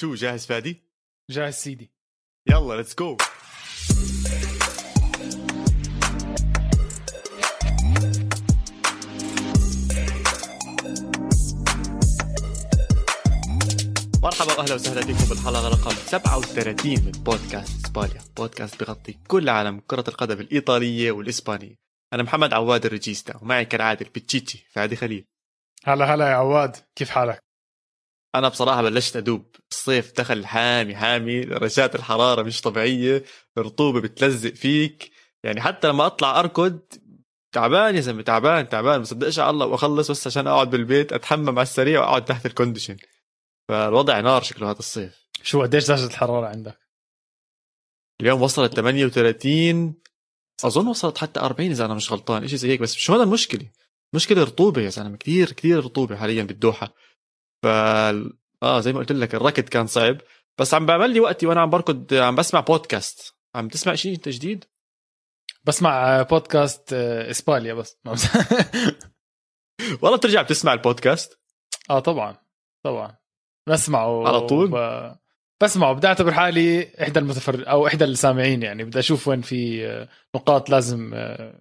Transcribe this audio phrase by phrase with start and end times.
[0.00, 0.82] شو جاهز فادي؟
[1.30, 1.90] جاهز سيدي
[2.46, 3.16] يلا let's go
[14.22, 20.04] مرحبا واهلا وسهلا فيكم بالحلقة رقم 37 من بودكاست إسبانيا، بودكاست بغطي كل عالم كرة
[20.08, 21.74] القدم الإيطالية والإسبانية.
[22.12, 25.24] أنا محمد عواد الريجيستا ومعي كالعادة البتشيتشي فادي خليل.
[25.84, 27.49] هلا هلا يا عواد كيف حالك؟
[28.34, 33.24] أنا بصراحة بلشت أدوب الصيف دخل حامي حامي درجات الحرارة مش طبيعية
[33.58, 35.10] الرطوبه بتلزق فيك.
[35.44, 36.80] يعني حتى لما أطلع أركض
[37.52, 41.62] تعبان يا زلمة تعبان تعبان بصدقش على الله وأخلص بس عشان أقعد بالبيت أتحمم على
[41.62, 42.96] السريع وأقعد تحت الكونديشن.
[43.68, 45.26] فالوضع نار شكله هذا الصيف.
[45.42, 46.78] شو قديش درجة الحرارة عندك؟
[48.20, 49.94] اليوم وصلت 38
[50.64, 53.70] أظن وصلت حتى 40 إذا أنا مش غلطان شيء زي هيك بس مش هذا المشكلة؟
[54.14, 56.94] مشكلة رطوبة يا زلمة كثير كثير رطوبة حاليا بالدوحة.
[57.62, 57.66] ف
[58.62, 60.18] آه زي ما قلت لك الركض كان صعب
[60.58, 64.28] بس عم بعمل لي وقتي وأنا عم بركض عم بسمع بودكاست عم تسمع شيء أنت
[64.28, 64.64] جديد؟
[65.64, 67.98] بسمع بودكاست آه، إسبانيا بس
[70.02, 71.40] والله بترجع بتسمع البودكاست؟
[71.90, 72.36] آه طبعا
[72.84, 73.16] طبعا
[73.68, 75.14] بسمعه على طول؟ ب...
[75.62, 80.08] بسمعه بدي أعتبر حالي إحدى المتفر أو إحدى السامعين يعني بدي أشوف وين في آه،
[80.34, 81.60] نقاط لازم آه،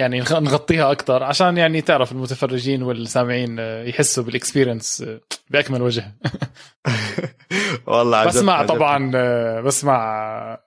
[0.00, 5.20] يعني نغ- نغطيها أكثر عشان يعني تعرف المتفرجين والسامعين آه، يحسوا بالاكسبيرينس آه،
[5.50, 6.14] بأكمل وجه.
[7.86, 8.68] والله عجبت بسمع عجبت.
[8.72, 10.60] طبعا آه، بسمع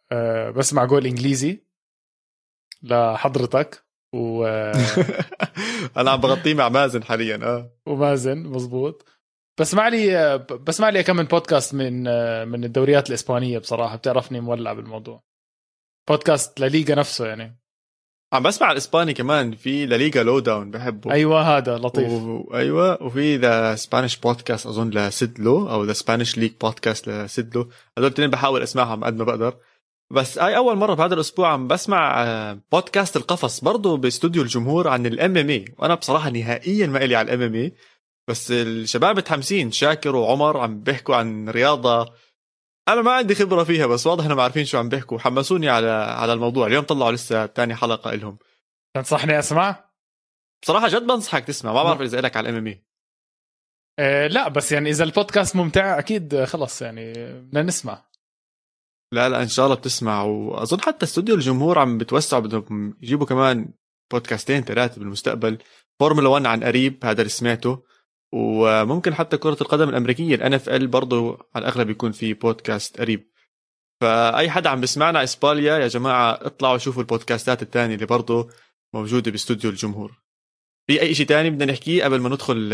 [0.55, 1.63] بسمع جول إنجليزي
[2.83, 3.83] لحضرتك
[4.15, 4.45] و
[5.97, 7.71] أنا عم بغطيه مع مازن حاليا آه.
[7.85, 9.05] ومازن مزبوط.
[9.59, 10.37] بسمع لي
[10.67, 12.03] بسمع لي كم من بودكاست من
[12.47, 15.23] من الدوريات الإسبانية بصراحة بتعرفني مولع بالموضوع.
[16.09, 17.59] بودكاست لليغا نفسه يعني.
[18.33, 21.11] عم بسمع الإسباني كمان في La Liga Lowdown بحبه.
[21.11, 22.11] أيوه هذا لطيف.
[22.11, 22.51] و...
[22.53, 27.14] أيوه وفي the Spanish podcast أظن ل Sid Lowe أو the Spanish league podcast ل
[27.14, 29.53] Sid Lowe هذول الاثنين بحاول أسمعهم قد ما بقدر.
[30.11, 35.05] بس هاي أول مرة بهذا الأسبوع عم بسمع آه، بودكاست القفص برضه باستوديو الجمهور عن
[35.05, 37.73] ال MMA وأنا بصراحة نهائيا ما إلي على ال MMA
[38.27, 42.13] بس الشباب متحمسين شاكر وعمر عم بيحكوا عن رياضة
[42.87, 45.19] أنا ما عندي خبرة فيها بس واضح إنهم عارفين شو عم بيحكوا.
[45.19, 46.67] حمسوني على على الموضوع.
[46.67, 48.37] اليوم طلعوا لسه ثاني حلقة لهم
[48.95, 49.89] تنصحني أسمع؟
[50.63, 51.73] بصراحة جد بنصحك تسمع.
[51.73, 52.83] ما بعرف إذا لك على ال MM
[53.99, 58.05] آه لا بس يعني إذا البودكاست ممتع أكيد خلص يعني بدنا نسمع.
[59.11, 60.23] لا لا إن شاء الله بتسمع.
[60.23, 63.73] وأظن حتى استوديو الجمهور عم بتوسعوا بدهم يجيبوا كمان
[64.11, 65.57] بودكاستين ثلاثة بالمستقبل.
[65.99, 67.83] فورمولا 1 عن قريب هذا اللي سمعته.
[68.33, 73.31] وممكن حتى كرة القدم الأمريكية ال NFL برضه على الأغلب يكون في بودكاست قريب.
[74.01, 78.49] فأي حدا عم بسمعنا إسبانيا يا جماعة اطلعوا شوفوا البودكاستات الثانية اللي برضه
[78.93, 80.21] موجودة باستوديو الجمهور.
[80.87, 82.73] في أي شيء تاني بدنا نحكيه قبل ما ندخل؟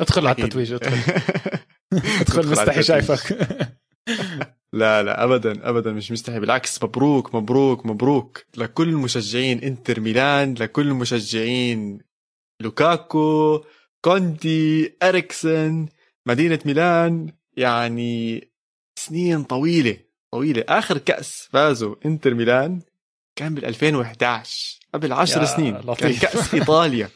[0.00, 0.36] ادخل على.
[0.38, 1.12] التتويج ادخل.
[2.20, 2.82] ادخل مستحي.
[2.82, 3.38] شايفك.
[4.72, 10.86] لا لا ابدا ابدا مش مستحي بالعكس مبروك مبروك مبروك لكل مشجعين إنتر ميلان لكل
[10.86, 12.00] مشجعين
[12.62, 13.64] لوكاكو
[14.04, 15.88] كونتي إريكسن
[16.26, 18.48] مدينة ميلان يعني
[18.98, 19.98] سنين طويلة
[20.32, 20.64] طويلة.
[20.68, 22.82] آخر كأس فازوا إنتر ميلان
[23.36, 25.74] كان بال 2011 قبل 10 يا سنين.
[25.74, 26.22] كان لطيف.
[26.22, 27.10] كأس إيطاليا.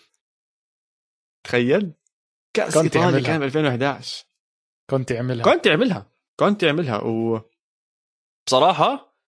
[1.47, 1.93] تخيل؟
[2.57, 3.27] كأس إيطاليا عملها.
[3.27, 4.25] كان ب 2011
[4.91, 7.41] كنت عملها كنت عملها كنت عملها و
[8.47, 9.19] بصراحة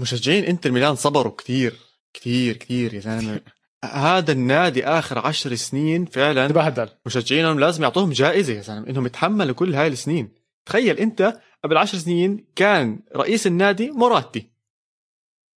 [0.00, 1.76] مشجعين إنتر ميلان صبروا كثير
[2.14, 3.40] كثير كثير يا زلمة.
[3.84, 9.54] هذا النادي آخر عشر سنين فعلا تبهدل مشجعينهم لازم يعطوهم جائزة يا زلمة إنهم يتحملوا
[9.54, 10.32] كل هاي السنين.
[10.66, 14.50] تخيل أنت قبل عشر سنين كان رئيس النادي مراتي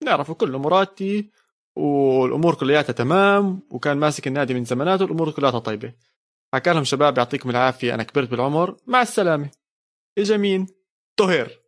[0.05, 1.31] نعرفه كله مراتي
[1.77, 5.93] والأمور كلياتها تمام وكان ماسك النادي من زمانات والامور كلياتها طيبة.
[6.55, 9.51] حكى لهم شباب يعطيكم العافية أنا كبرت بالعمر مع السلامة.
[10.19, 10.67] اجا مين
[11.17, 11.64] طهير.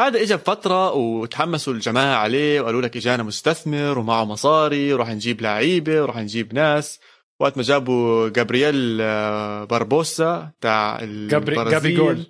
[0.00, 6.02] هذا اجى بفترة وتحمسوا الجماعة عليه وقالوا لك إجانا مستثمر ومعه مصاري وراح نجيب لعيبة
[6.02, 7.00] وراح نجيب ناس.
[7.40, 12.26] وقت ما جابوا جابرييل آه، باربوسا تاع جابري- جابي جول.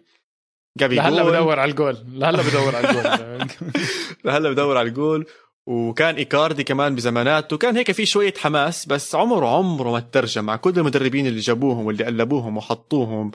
[0.79, 1.33] جابي لهلا جول.
[1.33, 1.97] بدور على الجول.
[2.13, 3.49] لهلا بدور على الجول.
[4.35, 5.27] هلا بدور على الجول.
[5.67, 7.57] وكان إيكاردي كمان بزماناته.
[7.57, 10.45] كان هيك في شوية حماس بس عمره عمره ما ترجم.
[10.45, 13.31] مع كل المدربين اللي جابوهم واللي قلبوهم وحطوهم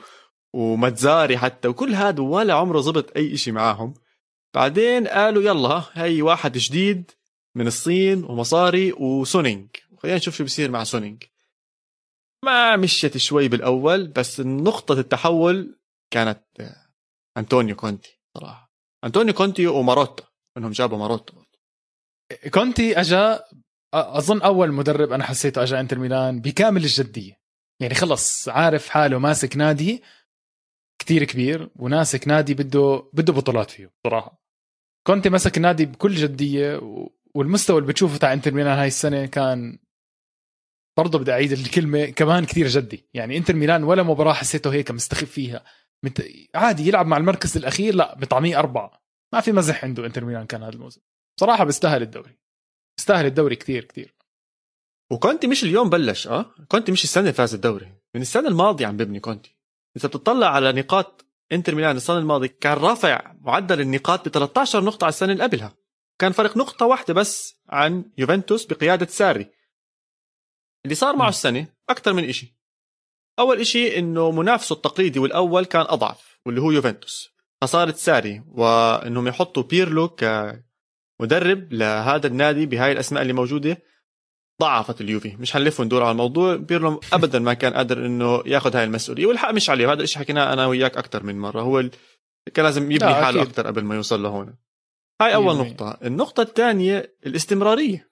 [0.54, 3.94] وماتزاري حتى وكل هذا ولا عمره زبط أي إشي معاهم.
[4.56, 7.10] بعدين قالوا يلا هي واحد جديد
[7.54, 9.68] من الصين ومصاري وسونينغ.
[9.98, 11.24] خلينا نشوف شو بصير مع سونينغ.
[12.44, 15.78] ما مشيت شوي بالأول بس نقطة التحول
[16.10, 16.44] كانت
[17.36, 18.72] انطونيو كونتي صراحة.
[19.04, 20.24] انطونيو كونتي وماروتا
[20.56, 21.34] إنهم جابوا ماروتا.
[22.54, 23.44] كونتي أجا
[23.94, 27.40] أظن أول مدرب أنا حسيته أجا إنتر ميلان بكامل الجدية.
[27.80, 30.02] يعني خلص عارف حاله ماسك نادي
[30.98, 34.45] كتير كبير وماسك نادي بده بده بطولات فيه صراحة.
[35.06, 36.80] كونتي مسك النادي بكل جدية
[37.34, 39.78] والمستوى اللي بتشوفه تاع انتر ميلان هاي السنة كان
[40.98, 43.08] برضه بدي أعيد الكلمة كمان كثير جدي.
[43.14, 45.64] يعني انتر ميلان ولا مباراة حسيته هيك مستخف فيها.
[46.54, 49.02] عادي يلعب مع المركز الأخير لا بطعميه أربعة.
[49.34, 51.00] ما في مزح عنده انتر ميلان كان هذا الموسم.
[51.40, 52.38] صراحة بيستاهل الدوري.
[52.98, 54.14] بيستاهل الدوري كثير كثير.
[55.12, 57.92] وكونتي مش اليوم بلش آه؟ كونتي مش السنة فاز الدوري.
[58.14, 59.56] من السنة الماضية عم ببني كونتي.
[59.96, 65.04] إذا بتطلع على نقاط انتر ميلان السنة الماضية كان رافع معدل النقاط ب 13 نقطة
[65.04, 65.76] على السنة اللي قبلها.
[66.18, 69.50] كان فرق نقطة واحدة بس عن يوفنتوس بقيادة ساري.
[70.84, 72.56] اللي صار معه السنة أكثر من إشي.
[73.38, 77.28] أول إشي إنه منافسه التقليدي والأول كان أضعف واللي هو يوفنتوس.
[77.62, 83.82] خسارة ساري وإنهم يحطوا بيرلو كمدرب لهذا النادي بهاي الأسماء اللي موجودة.
[84.60, 86.56] ضعفت اليوفي مش حنلف وندور على الموضوع.
[86.56, 89.92] بيرلو ابدا ما كان قادر إنه ياخذ هاي المسؤولية والحق مش عليه.
[89.92, 91.62] هذا الشيء حكيناه أنا وياك أكثر من مرة.
[91.62, 91.90] هو
[92.54, 94.54] كان لازم يبني حاله أكثر قبل ما يوصل لهون.
[95.22, 95.98] هاي أول نقطة.
[96.04, 98.10] النقطة الثانية الاستمرارية.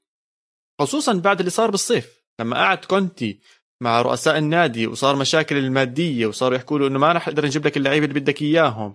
[0.81, 2.25] خصوصا بعد اللي صار بالصيف.
[2.41, 3.41] لما قعد كونتي
[3.82, 7.76] مع رؤساء النادي وصار مشاكل المادية وصاروا يحكوا له إنه ما رح نقدر نجيب لك
[7.76, 8.94] اللعيبة اللي بدك إياهم.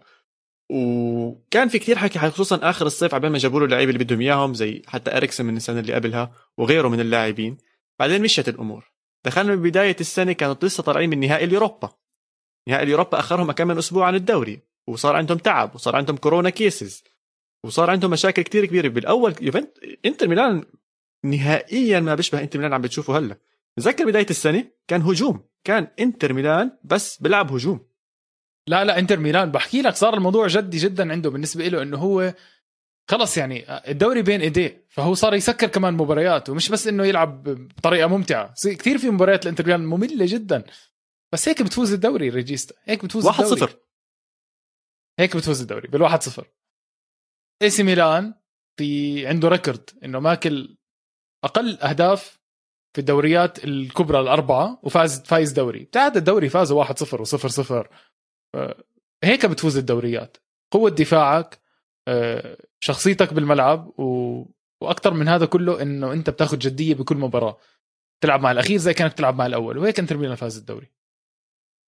[0.69, 4.53] وكان في كثير حكي خصوصا آخر الصيف عبين ما جابوا له اللعيبة اللي بدهم إياهم
[4.53, 7.57] زي حتى اريكسن من السنة اللي قبلها وغيره من اللاعبين.
[7.99, 8.91] بعدين مشت الأمور.
[9.25, 11.89] دخلنا ببداية السنة كانوا لسه طالعين من نهائي اليوروبا.
[12.67, 17.03] نهائي اليوروبا أخرهم كم من أسبوع عن الدوري وصار عندهم تعب وصار عندهم كورونا cases
[17.65, 18.87] وصار عندهم مشاكل كثير كبيرة.
[18.87, 20.63] بالأول يوفنت إنتر ميلان
[21.25, 23.37] نهائيا ما بيشبه إنتر ميلان عم بتشوفه هلأ.
[23.77, 27.88] تذكر بداية السنة كان هجوم كان إنتر ميلان بس بيلعب هجوم.
[28.67, 29.51] لا لا انتر ميلان.
[29.51, 32.33] بحكي لك صار الموضوع جدي جدا عنده بالنسبة له إنه هو
[33.09, 38.07] خلص يعني الدوري بين إيديه فهو صار يسكر كمان مباريات ومش بس إنه يلعب بطريقة
[38.07, 38.53] ممتعة.
[38.63, 40.63] كثير في مباريات الانتر ميلان مملة جدا.
[41.33, 42.75] بس هيك بتفوز الدوري ريجيستا.
[42.83, 43.61] هيك بتفوز واحد الدوري.
[43.61, 43.79] صفر.
[45.19, 46.47] هيك بتفوز الدوري بالواحد صفر.
[47.61, 48.33] إيه سي ميلان
[48.77, 50.77] في عنده record إنه ماكل
[51.43, 52.39] أقل أهداف
[52.93, 55.83] في الدوريات الكبرى الأربعة وفاز فايز دوري.
[55.83, 57.87] بتاعت الدوري فازوا 1-0 و0-0
[59.23, 60.37] هيك بتفوز الدوريات.
[60.71, 61.59] قوة دفاعك
[62.07, 64.45] آه، شخصيتك بالملعب و...
[64.81, 67.57] وأكثر من هذا كله إنه أنت بتاخذ جدية بكل مباراة.
[68.23, 70.91] تلعب مع الأخير زي كانك تلعب مع الأول وهيك إنتر ميلان فاز الدوري.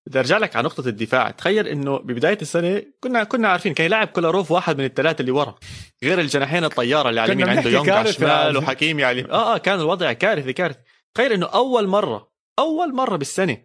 [0.08, 4.08] بدي أرجع لك على نقطة الدفاع، تخيل إنه ببداية السنة كنا كنا عارفين كان يلعب
[4.08, 5.56] كولاروف واحد من الثلاثة اللي ورا،
[6.04, 9.58] غير الجناحين الطيارة اللي على اليمين عنده يونغ على الشمال وحكيمي على اليمين، آه آه
[9.58, 10.80] كان الوضع كارثي كارثي،
[11.16, 13.58] تخيل إنه أول مرة أول مرة بالسنة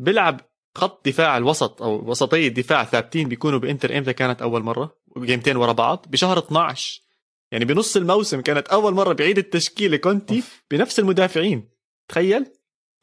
[0.00, 0.40] بيلعب
[0.74, 5.72] خط دفاع الوسط أو وسطي الدفاع ثابتين بيكونوا بإنتر إمتى كانت أول مرة؟ جيمتين ورا
[5.72, 7.02] بعض بشهر 12
[7.52, 11.68] يعني بنص الموسم كانت أول مرة بعيد التشكيلة كونتي بنفس المدافعين.
[12.08, 12.46] تخيل.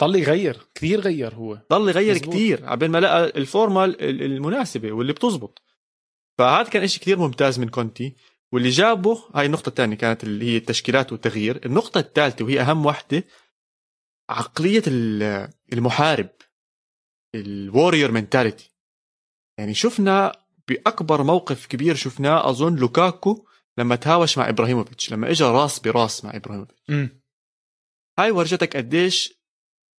[0.02, 1.62] ضل يغير كثير غير هو.
[1.72, 5.62] ضل يغير كثير عبين ما لقى الفورمه المناسبة واللي بتزبط.
[6.38, 8.16] فهذا كان شيء كثير ممتاز من كونتي.
[8.52, 11.66] واللي جابه هاي النقطة الثانية كانت اللي هي التشكيلات والتغيير.
[11.66, 13.24] النقطة الثالثة وهي أهم وحدة
[14.30, 14.84] عقلية
[15.74, 16.30] المحارب.
[17.36, 18.72] ال warrior mentality
[19.60, 23.46] يعني شفنا بأكبر موقف كبير شفناه أظن لوكاكو
[23.78, 26.82] لما تهاوش مع إبراهيموفيتش لما اجى راس براس مع إبراهيموفيتش.
[28.20, 29.34] هاي ورجتك قديش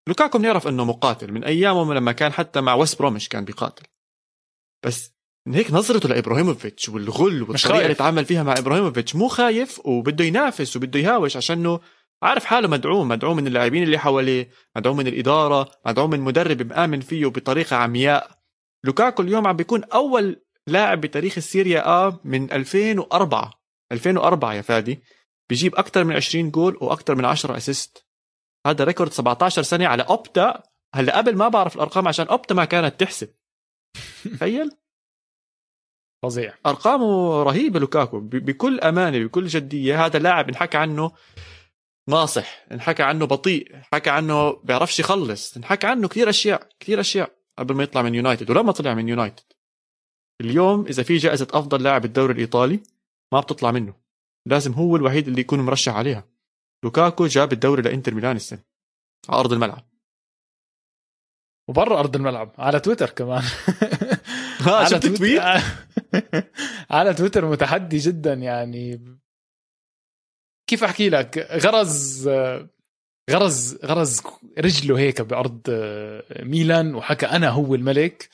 [0.08, 3.86] لوكاكو بنعرف إنه مقاتل من ايامه لما كان حتى مع ويست برومش كان بيقاتل.
[4.86, 5.12] بس
[5.48, 10.76] من هيك نظرته لإبراهيموفيتش والغل والطريقة اللي تعامل فيها مع إبراهيموفيتش مو خايف وبده ينافس
[10.76, 11.80] وبده يهاوش عشانه
[12.22, 17.00] عارف حاله مدعوم مدعوم من اللاعبين اللي حواليه مدعوم من الإدارة مدعوم من مدرب مآمن
[17.00, 18.30] فيه بطريقة عمياء.
[18.84, 23.50] لوكاكو اليوم عم بيكون أول لاعب بتاريخ السيريا آ من 2004
[23.92, 25.02] 2004 يا فادي.
[25.48, 28.06] بيجيب أكثر من 20 جول وأكثر من 10 assist.
[28.66, 30.62] هذا record 17 سنة على أوبتا.
[30.94, 33.28] هلا قبل ما بعرف الأرقام عشان أوبتا ما كانت تحسب.
[34.24, 34.70] تخيل.
[36.22, 36.54] فظيع.
[36.66, 38.20] أرقامه رهيبة لوكاكو.
[38.20, 40.06] بكل أمانة بكل جدية.
[40.06, 41.12] هذا لاعب انحكى عنه
[42.08, 47.74] ناصح انحكى عنه بطيء حكى عنه بيعرفش يخلص انحكى عنه كثير أشياء كثير أشياء قبل
[47.74, 49.44] ما يطلع من يونايتد ولما طلع من يونايتد.
[50.40, 52.80] اليوم إذا في جائزة أفضل لاعب الدوري الإيطالي
[53.32, 53.94] ما بتطلع منه.
[54.46, 56.28] لازم هو الوحيد اللي يكون مرشح عليها.
[56.84, 58.62] لوكاكو جاب الدوري لإنتر ميلان السنة
[59.28, 59.90] على أرض الملعب.
[61.68, 63.42] وبرا أرض الملعب على تويتر كمان.
[64.66, 65.42] على شفت تويت
[66.90, 69.16] على تويتر متحدي جدا يعني.
[70.66, 72.28] كيف أحكي لك؟ غرز
[73.30, 74.22] غرز غرز
[74.58, 75.60] رجله هيك بأرض
[76.42, 78.28] ميلان وحكى أنا هو الملك.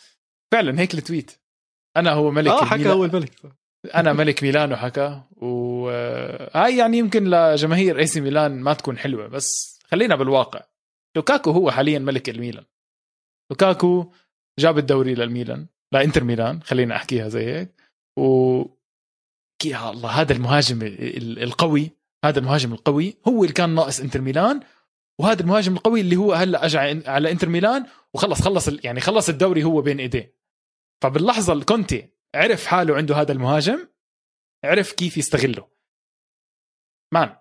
[0.53, 1.31] فعلا هيك ال tweet.
[1.97, 3.33] أنا هو ملك آه حكى هو الملك.
[3.95, 5.23] أنا ملك ميلان وحكى.
[5.37, 10.63] وهاي يعني يمكن لجماهير اي سي ميلان ما تكون حلوة بس خلينا بالواقع.
[11.17, 12.65] لوكاكو هو حاليا ملك الميلان.
[13.51, 14.13] لوكاكو
[14.59, 17.83] جاب الدوري للميلان لإنتر ميلان خلينا أحكيها زي هيك.
[18.19, 18.63] و
[19.65, 20.79] يا الله هذا المهاجم
[21.43, 21.91] القوي.
[22.25, 24.61] هذا المهاجم القوي هو اللي كان ناقص إنتر ميلان
[25.21, 29.65] وهذا المهاجم القوي اللي هو هلا اجى على إنتر ميلان وخلص خلص يعني خلص الدوري
[29.65, 30.37] هو بين إيديه.
[31.03, 33.89] فباللحظة اللي كونتي عرف حاله عنده هذا المهاجم
[34.65, 35.69] عرف كيف يستغله.
[37.15, 37.37] مان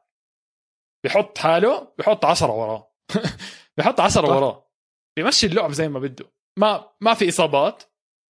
[1.04, 2.94] بيحط حاله بيحط عشرة وراه.
[3.78, 4.72] بيحط عشرة وراه.
[5.18, 6.26] بيمشي اللعب زي ما بده.
[6.60, 7.84] ما ما في إصابات.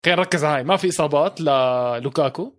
[0.05, 0.63] خلينا نركز هاي.
[0.63, 2.55] ما في إصابات للوكاكو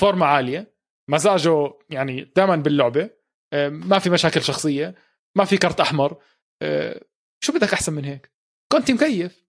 [0.00, 0.76] فورمة عالية.
[1.10, 3.21] مزاجه يعني دائما باللعبة.
[3.54, 4.94] ما في مشاكل شخصية
[5.36, 6.22] ما في كرت أحمر.
[6.62, 7.04] آه،
[7.44, 8.32] شو بدك أحسن من هيك؟
[8.72, 9.44] كنت مكيف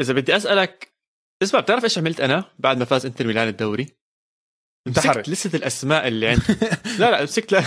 [0.00, 0.94] إذا بدي أسألك
[1.42, 3.86] اسمع بتعرف إيش عملت أنا بعد ما فاز إنتر ميلان الدوري؟
[4.88, 6.42] مسكت لسه الأسماء اللي عندي.
[6.98, 7.64] لا لا مسكت لا.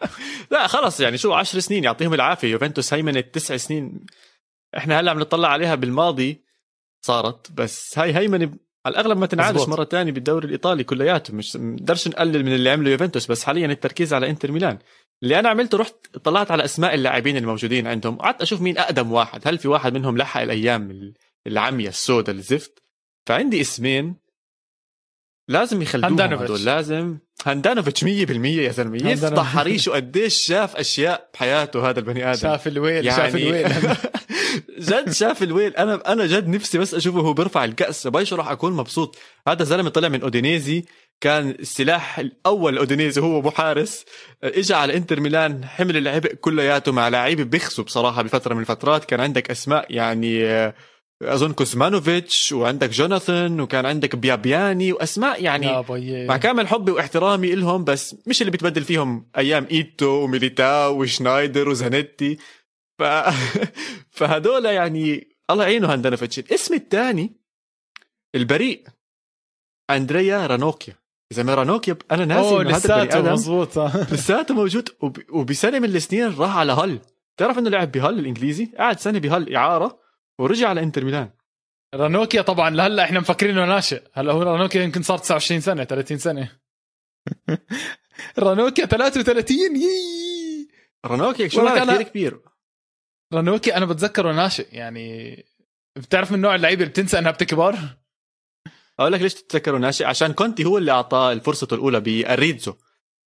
[0.52, 2.48] لا خلص يعني شو 10 سنين يعطيهم العافية.
[2.48, 4.06] يوفنتوس هيمنت تسع سنين.
[4.76, 6.44] إحنا هلأ عم نطلع عليها بالماضي
[7.06, 7.52] صارت.
[7.52, 12.44] بس هاي هيمنة على الأغلب ما تنعادش مرة تانية بالدوري الإيطالي كلياته مش نقدرش نقلل
[12.44, 14.78] من اللي عمله يوفنتوس بس حاليا التركيز على إنتر ميلان.
[15.22, 19.48] اللي أنا عملته رحت طلعت على أسماء اللاعبين الموجودين عندهم قعدت أشوف مين أقدم واحد
[19.48, 21.12] هل في واحد منهم لحق الأيام
[21.46, 22.82] العمية السوداء الزفت؟
[23.26, 24.16] فعندي اسمين
[25.48, 27.18] لازم يخلوهم هدول لازم.
[27.46, 29.10] هاندانوفيتش 100% يا زلمة.
[29.10, 32.40] يفتح حريشه قديش شاف أشياء بحياته هذا البني آدم.
[32.40, 33.66] شاف الويل يعني شاف الويل.
[34.78, 35.76] جد شاف الويل.
[35.76, 38.06] أنا أنا جد نفسي بس أشوفه هو بيرفع الكأس.
[38.06, 39.18] بايش راح أكون مبسوط.
[39.48, 40.84] هذا زلمه طلع من أودينيزي.
[41.20, 44.04] كان السلاح الأول أودينيزي هو أبو حارس.
[44.44, 45.64] اجى على إنتر ميلان.
[45.64, 49.04] حمل العبء كلياته مع لعيبه بيخسوا بصراحة بفترة من الفترات.
[49.04, 50.72] كان عندك أسماء يعني
[51.22, 55.84] أظن كوسمانوفيتش وعندك جوناثان وكان عندك بيابيني وأسماء يعني
[56.26, 62.38] مع كامل حبي واحترامي لهم بس مش اللي بتبدل فيهم أيام إيتو وميليتو وشنايدر وزانيتي.
[63.04, 63.06] ف...
[64.18, 67.36] فهدول يعني الله يعينه هاندانوفيتش الاسم الثاني
[68.34, 68.86] البريمو
[69.90, 70.94] أندريا رانوكيا.
[71.32, 73.32] إذا ما رانوكيا أنا ناسي إنه هذا البني آدم.
[73.32, 73.78] مزبوط
[74.12, 75.18] لساته موجود وب...
[75.30, 77.00] وبسنة من السنين راح على هل
[77.36, 80.00] تعرف إنه لعب بهال سيتي؟ قعد سنة بهل إعارة
[80.38, 81.30] ورجع على إنتر ميلان.
[81.94, 84.02] رانوكيا طبعا لهلا إحنا مفكرينه ناشئ.
[84.12, 86.52] هلأ هو رانوكيا يمكن صار 29 سنة 30 سنة.
[88.38, 90.68] رانوكيا 33 يي
[91.04, 92.53] رانوكيا شو كثير كبير.
[93.34, 95.36] رانوكيا أنا بتذكره ناشئ يعني
[95.96, 97.78] بتعرف من نوع اللعيبة اللي بتنسى إنها بتكبر؟
[98.98, 102.74] أقول لك ليش تتذكره ناشئ عشان كونتي هو اللي أعطاه فرصته الأولى باريدزو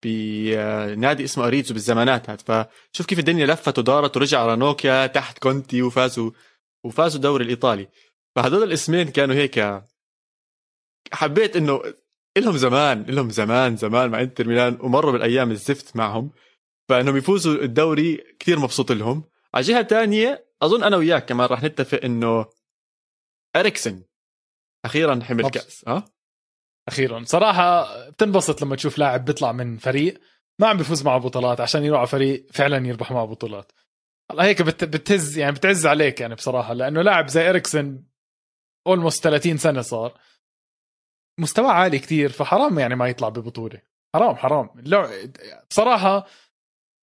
[0.03, 6.31] بنادي اسمه اريدزو بالزمانات هات فشوف كيف الدنيا لفت ودارت ورجع رانوكيا تحت كونتي وفازوا
[6.85, 7.89] وفازوا الدوري الإيطالي.
[8.37, 9.83] فهذول الاسمين كانوا هيك
[11.13, 11.83] حبيت إنه
[12.39, 16.31] لهم زمان لهم زمان زمان مع إنتر ميلان ومروا بالأيام الزفت معهم.
[16.89, 19.25] فإنهم يفوزوا الدوري كثير مبسوط لهم.
[19.55, 22.47] على جهة ثانية أظن أنا وياك كمان راح نتفق إنه
[23.57, 24.05] إريكسن
[24.85, 26.05] أخيرا حمل كأس ها؟
[26.89, 27.25] أخيرا.
[27.25, 30.21] صراحة بتنبسط لما تشوف لاعب بيطلع من فريق
[30.61, 33.73] ما عم بيفوز معه بطولات عشان يروح على فريق فعلا يربح معه بطولات.
[34.31, 34.85] الله هيك بت...
[34.85, 38.05] بتهز يعني بتعز عليك يعني بصراحة لأنه لاعب زي إريكسن
[38.87, 40.21] almost 30 سنة صار.
[41.41, 43.83] مستوى عالي كتير فحرام يعني ما يطلع ببطولة.
[44.15, 44.71] حرام حرام.
[45.71, 46.27] بصراحة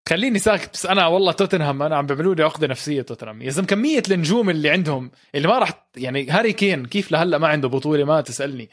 [0.09, 3.41] خليني ساكت بس أنا والله توتنهام أنا عم بيعملوا لي عقدة نفسية توتنهام.
[3.41, 7.47] يا زلمة كمية النجوم اللي عندهم اللي ما راح يعني هاري كين كيف لهلأ ما
[7.47, 8.69] عنده بطولة؟ ما تسألني.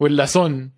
[0.00, 0.72] ولا سون.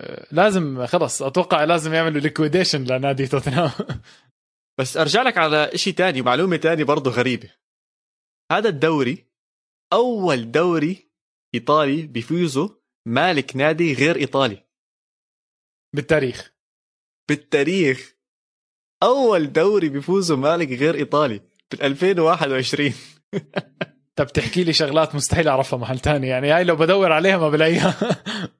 [0.00, 3.70] آه، لازم خلص أتوقع لازم يعملوا liquidation لنادي توتنهام.
[4.78, 7.50] بس أرجع لك على شيء تاني ومعلومه تاني برضه غريبة.
[8.52, 9.26] هذا الدوري
[9.92, 11.10] أول دوري
[11.54, 14.66] إيطالي بيفوزه مالك نادي غير إيطالي.
[15.94, 16.54] بالتاريخ.
[17.28, 18.17] بالتاريخ.
[19.02, 21.40] أول دوري بيفوزه مالك غير إيطالي
[21.70, 22.92] بال 2021
[24.16, 27.90] طب تحكي لي شغلات مستحيل أعرفها محل تاني يعني هاي لو بدور عليها ما بلاقيها.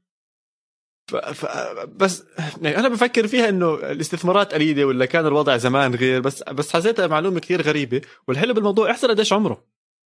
[1.11, 1.17] ف...
[1.17, 1.47] ف...
[1.87, 2.25] بس
[2.63, 7.07] يعني أنا بفكر فيها إنه الاستثمارات قليلة ولا كان الوضع زمان غير بس بس حسيتها
[7.07, 8.01] معلومة كثير غريبة.
[8.29, 9.67] والحلو بالموضوع أحسن قديش عمره.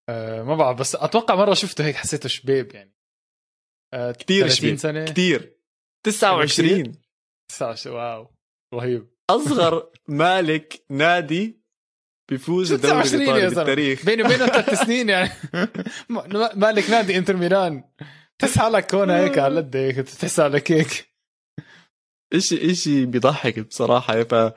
[0.10, 2.96] أه ما بعرف بس أتوقع مرة شفته هيك حسيته شبيب يعني.
[3.94, 5.06] أه كثير شبيب سنة.
[5.06, 5.58] كثير
[6.04, 6.92] 29
[7.50, 8.28] 29 واو.
[8.74, 9.11] رهيب.
[9.36, 11.62] أصغر مالك نادي
[12.30, 14.06] بيفوز الدوري الإيطالي بالتاريخ.
[14.06, 15.30] بيني وبينه ثلاث سنين يعني.
[16.56, 17.84] مالك نادي إنتر ميلان.
[18.40, 21.12] تحس حالك هون هيك على قد هيك تحس حالك هيك.
[22.34, 24.24] اشي إشي بيضحك بصراحة.
[24.24, 24.54] ف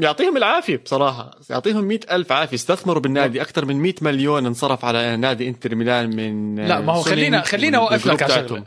[0.00, 1.40] يعطيهم العافية بصراحة.
[1.50, 2.56] يعطيهم مئة ألف عافية.
[2.56, 3.42] استثمروا بالنادي.
[3.42, 7.78] أكثر من 100 مليون انصرف على نادي إنتر ميلان من لا ما هو خلينا خلينا
[7.78, 8.66] أوقف لك على شغلة.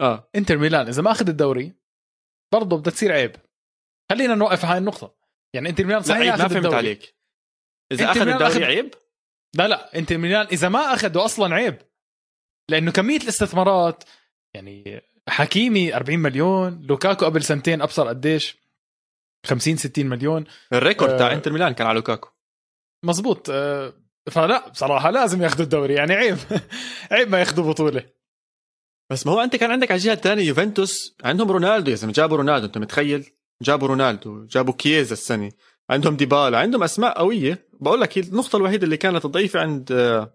[0.00, 0.30] آه.
[0.36, 1.72] إنتر ميلان إذا ما أخذ الدوري
[2.52, 3.36] برضه بدها تصير عيب.
[4.10, 5.14] خلينا نوقف هاي النقطة.
[5.54, 7.16] يعني إنتر ميلان صحيح ما فهمت عليك.
[7.92, 8.62] إذا أخذ الدوري أخذ...
[8.62, 8.94] عيب؟
[9.54, 11.78] لا لا إنتر ميلان إذا ما أخذه أصلا عيب.
[12.70, 14.04] لأنه كمية الاستثمارات
[14.54, 18.56] يعني حكيمي 40 مليون لوكاكو قبل سنتين أبصر قديش؟
[19.46, 20.44] 50 60 مليون.
[20.72, 21.18] ال record آه.
[21.18, 22.28] تاع إنتر ميلان كان على لوكاكو.
[23.04, 23.50] مزبوط.
[23.50, 23.92] آه،
[24.30, 25.94] فلا بصراحة لازم ياخذوا الدوري.
[25.94, 26.38] يعني عيب.
[27.12, 28.04] عيب ما ياخذوا بطولة.
[29.10, 32.12] بس ما هو أنت كان عندك على الجهة الثانية يوفنتوس عندهم رونالدو يا زلمة.
[32.12, 35.52] جابوا رونالدو أنت متخيل؟ جابوا رونالدو جابوا كييزا السنة.
[35.90, 37.68] عندهم ديبالا عندهم أسماء قوية.
[37.80, 40.34] بقول لك النقطة الوحيدة اللي كانت ضعيفة عند آه،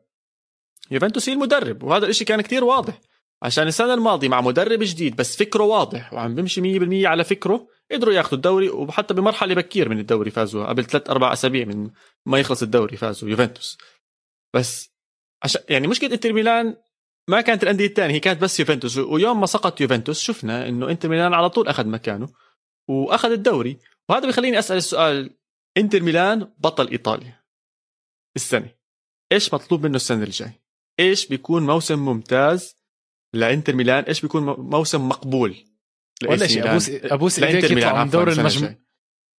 [0.91, 2.99] يوفنتوس هي المدرب وهذا الإشي كان كتير واضح.
[3.43, 8.13] عشان السنة الماضية مع مدرب جديد بس فكره واضح وعم بيمشي 100% على فكره قدروا
[8.13, 11.89] ياخذوا الدوري وحتى بمرحلة بكير من الدوري فازوا قبل ثلاث أربع أسابيع من
[12.25, 13.77] ما يخلص الدوري فازوا يوفنتوس.
[14.53, 14.89] بس
[15.43, 16.75] عشان يعني مشكلة إنتر ميلان
[17.27, 21.09] ما كانت الأندية الثانية هي كانت بس يوفنتوس ويوم ما سقط يوفنتوس شفنا إنه إنتر
[21.09, 22.29] ميلان على طول أخذ مكانه.
[22.91, 23.77] وأخذ الدوري.
[24.09, 25.29] وهذا بيخليني أسأل السؤال
[25.77, 27.41] إنتر ميلان بطل إيطاليا
[28.35, 28.69] السنة.
[29.31, 30.51] إيش مطلوب منه السنة الجاي؟
[30.99, 32.75] إيش بيكون موسم ممتاز
[33.35, 35.55] لإنتر ميلان؟ إيش بيكون مو- موسم مقبول
[36.27, 38.81] ولا شيء؟ ابوس أبوس إيديك يطلعوا من دور المجموعات.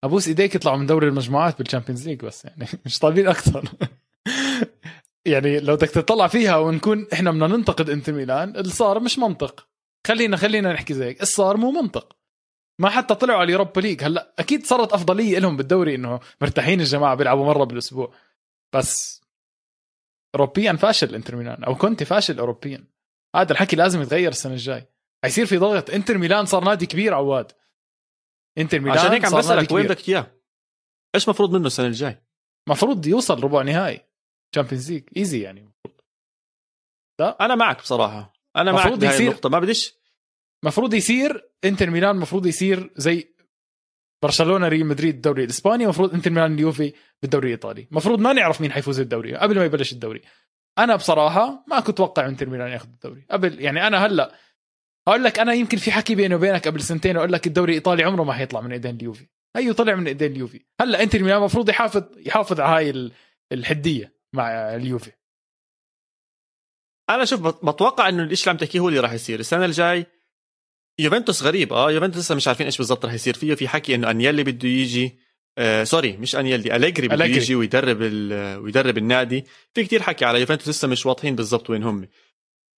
[0.05, 3.69] أبوس إيديك يطلعوا من دوري المجموعات بال Champions League بس يعني مش طالبين أكثر.
[5.27, 9.69] يعني لو بدك تطلع فيها ونكون إحنا بدنا ننتقد إنتر ميلان اللي صار مش منطق.
[10.07, 12.17] خلينا خلينا نحكي زيك اللي صار مو منطق.
[12.79, 14.05] ما حتى طلعوا على ال Europa League.
[14.05, 18.15] هلا أكيد صارت أفضلية لهم بالدوري إنه مرتاحين الجماعة بيلعبوا مرة بالأسبوع.
[18.75, 19.23] بس
[20.35, 22.85] اوروبيا فاشل انتر ميلان أو كنت فاشل اوروبيا.
[23.37, 24.89] هذا الحكي لازم يتغير السنة الجاي.
[25.25, 25.91] حيصير في ضغط.
[25.91, 27.53] إنتر ميلان صار نادي كبير عواد.
[28.59, 29.87] إنتر ميلان عشان هيك عم بسألك وين.
[29.87, 30.37] بدك إياه؟
[31.15, 32.23] إيش مفروض منه السنة الجاي؟
[32.69, 34.01] مفروض يوصل ربع نهائي
[34.53, 35.73] Champions League easy يعني.
[37.21, 38.33] أنا معك بصراحة.
[38.57, 39.49] أنا معك مفروض بهاي يصير- النقطة.
[39.49, 39.95] ما بديش
[40.65, 43.35] مفروض يصير انتر ميلان مفروض يصير زي
[44.23, 46.93] برشلونة ريال مدريد الدوري الإسباني مفروض انتر ميلان اليوفي
[47.23, 47.89] بالدوري الإيطالي.
[47.91, 50.23] مفروض ما نعرف مين حيفوز الدوري قبل ما يبلش الدوري.
[50.79, 53.27] أنا بصراحة ما كنت أتوقع انتر ميلان ياخذ الدوري.
[53.31, 54.35] قبل يعني أنا هلأ
[55.09, 58.23] أقول لك أنا يمكن في حكي بيني وبينك قبل سنتين أقول لك الدوري الإيطالي عمره
[58.23, 59.27] ما حيطلع من إيدين اليوفي.
[59.57, 60.61] هيو طلع من إيدين اليوفي.
[60.81, 63.13] هلأ انتر ميلان المفروض يحافظ يحافظ على هاي ال-
[63.53, 65.13] الحدية مع اليوفي.
[67.11, 69.41] أنا شوف بت- بتوقع إنه الشيء اللي عم تحكيه هو اللي راح يصير.
[69.41, 70.07] السنة الجاي
[70.99, 71.73] يوفنتوس غريب.
[71.73, 73.35] آه يوفنتوس لسه مش عارفين إيش بالضبط راح يصير.
[73.35, 75.19] فيه في حكي إنه أنيلي بده يجي
[75.59, 77.43] آه sorry مش أنيلي أليجري بده أليجري.
[77.43, 78.01] يجي ويدرب
[78.65, 79.45] ويدرب النادي.
[79.75, 82.09] في كتير حكي على يوفنتوس لسه مش واضحين بالضبط وين هم.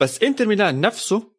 [0.01, 1.35] بس إنتر ميلان نفسه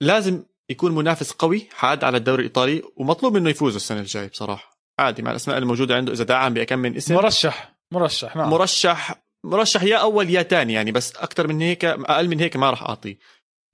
[0.00, 4.80] لازم يكون منافس قوي حاد على الدوري الإيطالي ومطلوب منه يفوز السنة الجاي بصراحة.
[4.98, 7.14] عادي مع الأسماء الموجودة عنده إذا دعم بكم من اسم.
[7.14, 8.50] مرشح مرشح نعم.
[8.50, 12.70] مرشح مرشح يا أول يا ثاني يعني بس أكثر من هيك أقل من هيك ما
[12.70, 13.18] راح أعطيه.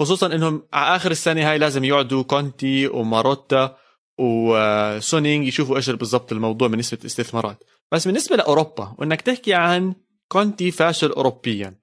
[0.02, 3.76] خصوصا إنهم على آخر السنة هاي لازم يقعدوا كونتي وماروتا
[4.18, 9.94] وسونينغ يشوفوا إيش بالضبط الموضوع من نسبه الاستثمارات بس بالنسبة لأوروبا وإنك تحكي عن
[10.28, 11.74] كونتي فاشل اوروبيا.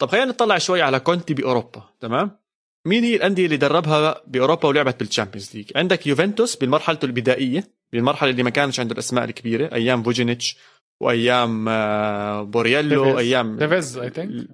[0.00, 2.40] طب خلينا نطلع شوي على كونتي بأوروبا تمام؟
[2.86, 8.30] مين هي الأندية اللي دربها بأوروبا ولعبت بال Champions League؟ عندك يوفنتوس بمرحلته البدائية بالمرحله
[8.30, 10.56] اللي ما كانش عنده الأسماء الكبيرة أيام فوتشينيتش
[11.00, 13.18] وأيام آه، بورييلو.
[13.18, 14.48] أيام تيفيز I think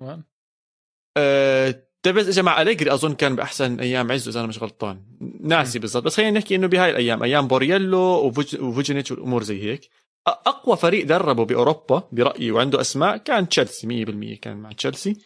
[2.06, 5.02] تيفيز اجى مع أليجري أظن كان بأحسن أيام عزه إذا أنا مش غلطان.
[5.40, 9.90] ناسي بالضبط بس خلينا نحكي إنه بهاي الأيام أيام بورييلو وفوتش- وفوتشينيتش والأمور زي هيك.
[10.26, 15.16] أقوى فريق دربه بأوروبا برأيي وعنده أسماء كان تشيلسي 100% كان مع تشيلسي.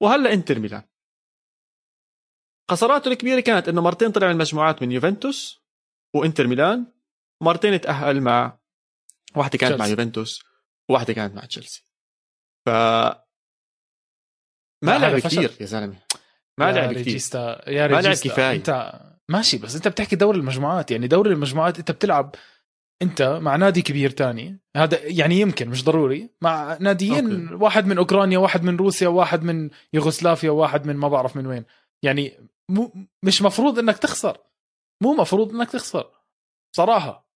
[0.00, 0.82] وهلأ إنتر ميلان.
[2.70, 5.60] خساراته الكبيرة كانت إنه مرتين طلع من المجموعات من يوفنتوس
[6.14, 6.86] وإنتر ميلان
[7.42, 8.58] مرتين تاهل مع
[9.36, 9.90] واحدة كانت مع تشيلسي.
[10.02, 10.42] يوفنتوس
[10.90, 11.84] وواحدة كانت مع تشيلسي.
[12.66, 12.68] ف
[14.82, 15.18] ما لعب.
[15.18, 15.96] كثير يا زلمة.
[16.58, 18.56] ما لعب كثير ريجيستا يا ما لعب كفاية.
[18.56, 22.34] أنت ماشي بس أنت بتحكي دوري المجموعات يعني دوري المجموعات أنت بتلعب
[23.02, 24.58] أنت مع نادي كبير تاني.
[24.76, 26.30] هذا يعني يمكن مش ضروري.
[26.42, 27.54] مع ناديين أوكي.
[27.64, 31.64] واحد من أوكرانيا واحد من روسيا واحد من يوغوسلافيا واحد من ما بعرف من وين.
[32.02, 32.32] يعني
[32.70, 32.92] مو
[33.22, 34.38] مش مفروض إنك تخسر.
[35.02, 36.10] مو مفروض إنك تخسر.
[36.76, 37.28] صراحة.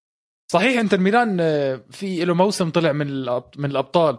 [0.53, 3.07] صحيح إنتر ميلان آه، في له موسم طلع من
[3.57, 4.17] من الأبطال.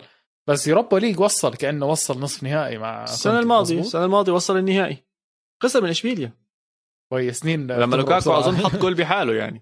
[0.47, 3.39] بس Europa League وصل كأنه وصل نصف نهائي مع السنة.
[3.39, 5.03] الماضية؟ السنة الماضية وصل النهائي
[5.63, 6.33] خسر من إشبيليا
[7.11, 8.33] كويس سنين لما لوكاكو.
[8.33, 9.61] أظن حط جول بحاله يعني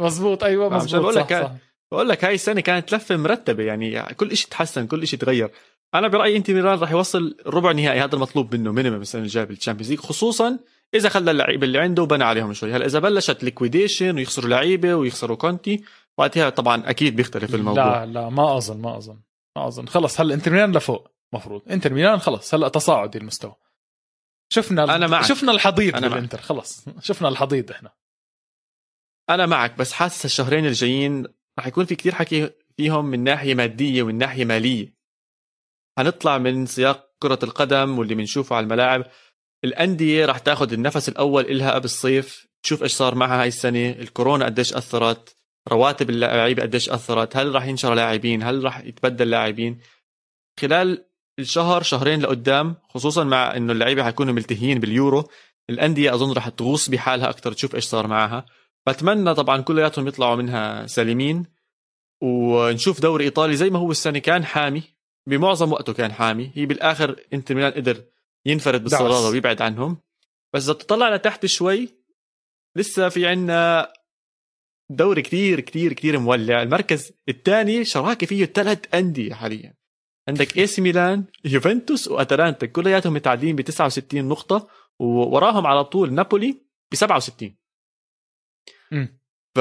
[0.00, 1.52] مزبوط أيوه مزبوط بقول صح, لك صح.
[1.92, 5.50] بقول لك هاي السنة كانت لفة مرتبة يعني كل شيء تحسن كل شيء تغير
[5.94, 9.52] أنا برأيي انت ميلان راح يوصل ربع نهائي هذا المطلوب منه minimum السنة الجايه بال
[9.52, 10.58] Champions League خصوصا
[10.94, 15.36] إذا خلى اللعيبة اللي عنده وبنى عليهم شوي هلأ إذا بلشت liquidation ويخسروا لعيبة ويخسروا
[15.36, 15.84] كونتي
[16.18, 19.18] وقتها طبعا أكيد بيختلف الموضوع لا لا ما أظن ما أظن
[19.58, 19.88] أظن.
[19.88, 21.62] خلص هلا إنتر ميلان لفوق؟ مفروض.
[21.70, 23.54] إنتر ميلان خلص هلا تصاعدي المستوى.
[24.52, 25.24] شفنا أنا معك.
[25.24, 27.92] شفنا الحضيض أنا بالانتر خلص شفنا الحضيض إحنا.
[29.30, 31.26] أنا معك بس حاسس الشهرين الجايين
[31.58, 34.96] راح يكون في كتير حكي فيهم من ناحية مادية ومن ناحية مالية.
[35.98, 39.04] هنطلع من سياق كرة القدم واللي بنشوفه على الملاعب.
[39.64, 42.46] الأندية راح تاخذ النفس الأول إلها قبل الصيف.
[42.62, 43.90] تشوف إيش صار معها هاي السنة.
[43.90, 45.35] الكورونا قديش أثرت.
[45.68, 49.80] رواتب اللاعبين قديش أثرت؟ هل راح ينشر لاعبين؟ هل راح يتبدل لاعبين؟
[50.60, 51.04] خلال
[51.38, 55.28] الشهر شهرين لقدام خصوصا مع إنه اللعيبة حيكونوا ملتهيين باليورو
[55.70, 58.46] الأندية أظن راح تغوص بحالها أكثر تشوف إيش صار معها.
[58.88, 61.46] بتمنى طبعا كلياتهم يطلعوا منها سالمين.
[62.22, 64.18] ونشوف دوري إيطالي زي ما هو السنة.
[64.18, 64.82] كان حامي.
[65.28, 66.52] بمعظم وقته كان حامي.
[66.54, 68.04] هي بالآخر إنتر ميلان قدر
[68.46, 69.98] ينفرد بالصدارة ويبعد عنهم.
[70.54, 71.88] بس إذا تطلع لتحت شوي
[72.76, 73.92] لسه في عنا
[74.90, 76.62] دوري كتير كتير كتير مولع.
[76.62, 79.74] المركز الثاني شراكة فيه ثلاث أندية حاليا.
[80.28, 82.66] عندك AC Milan يوفنتوس وأتلانتا.
[82.66, 84.68] كلياتهم متعادلين ب 69 نقطة
[84.98, 87.56] ووراهم على طول نابولي ب 67
[89.54, 89.58] ف...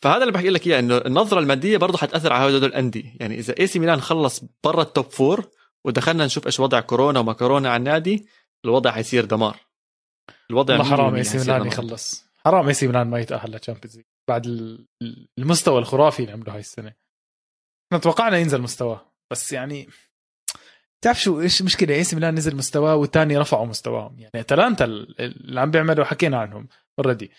[0.00, 3.16] فهذا اللي بحكي لك إياه إنه النظرة المادية برضه حتأثر على هدول الأندية.
[3.20, 5.48] يعني إذا AC Milan خلص برا ال top four
[5.84, 8.26] ودخلنا نشوف إيش وضع كورونا وما كورونا على النادي
[8.64, 9.56] الوضع حيصير دمار.
[10.50, 12.31] الوضع حرام AC Milan يخلص.
[12.46, 14.46] حرام AC Milan ما يتأهل لل Champions بعد
[15.38, 16.94] المستوى الخرافي اللي عمله هاي السنة.
[17.86, 19.88] إحنا توقعنا ينزل مستواه بس يعني
[21.04, 24.18] تعرف شو إيش المشكلة؟ AC Milan نزل مستواه والثاني رفعوا مستواهم.
[24.18, 27.30] يعني أتلانتا اللي عم بيعملوا حكينا عنهم already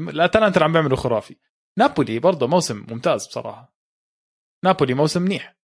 [0.00, 1.36] الاتلانتا اللي عم بيعملوا خرافي.
[1.78, 3.76] نابولي برضه موسم ممتاز بصراحة.
[4.64, 5.56] نابولي موسم منيح.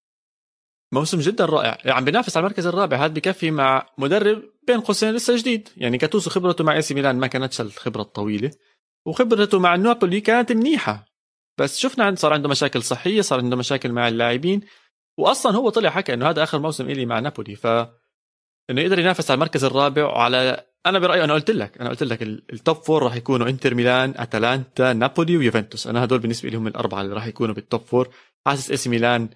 [0.95, 1.79] موسم جدا رائع.
[1.79, 2.97] يعني عم بينافس على المركز الرابع.
[2.97, 5.69] هذا بكفي مع مدرب بين قوسين لسه جديد.
[5.77, 8.51] يعني جاتوزو خبرته مع AC Milan ما كانتش الخبرة الطويلة.
[9.09, 11.05] وخبرته مع نابولي كانت منيحة.
[11.59, 14.61] بس شفنا عند صار عنده مشاكل صحية صار عنده مشاكل مع اللاعبين
[15.19, 17.67] واصلا هو طلع حكى إنه هذا آخر موسم إلي مع نابولي ف
[18.71, 22.23] إنه يقدر ينافس على المركز الرابع وعلى أنا برأيي أنا قلت لك أنا قلت لك
[22.23, 25.87] ال top four راح يكونوا إنتر ميلان أتلانتا نابولي ويوفنتوس.
[25.87, 28.09] أنا هدول بالنسبة لي هم الأربعة اللي راح يكونوا بال top four
[28.47, 29.29] حاسس AC Milan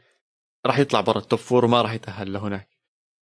[0.66, 2.68] راح يطلع برا ال top four وما راح يتأهل لهناك.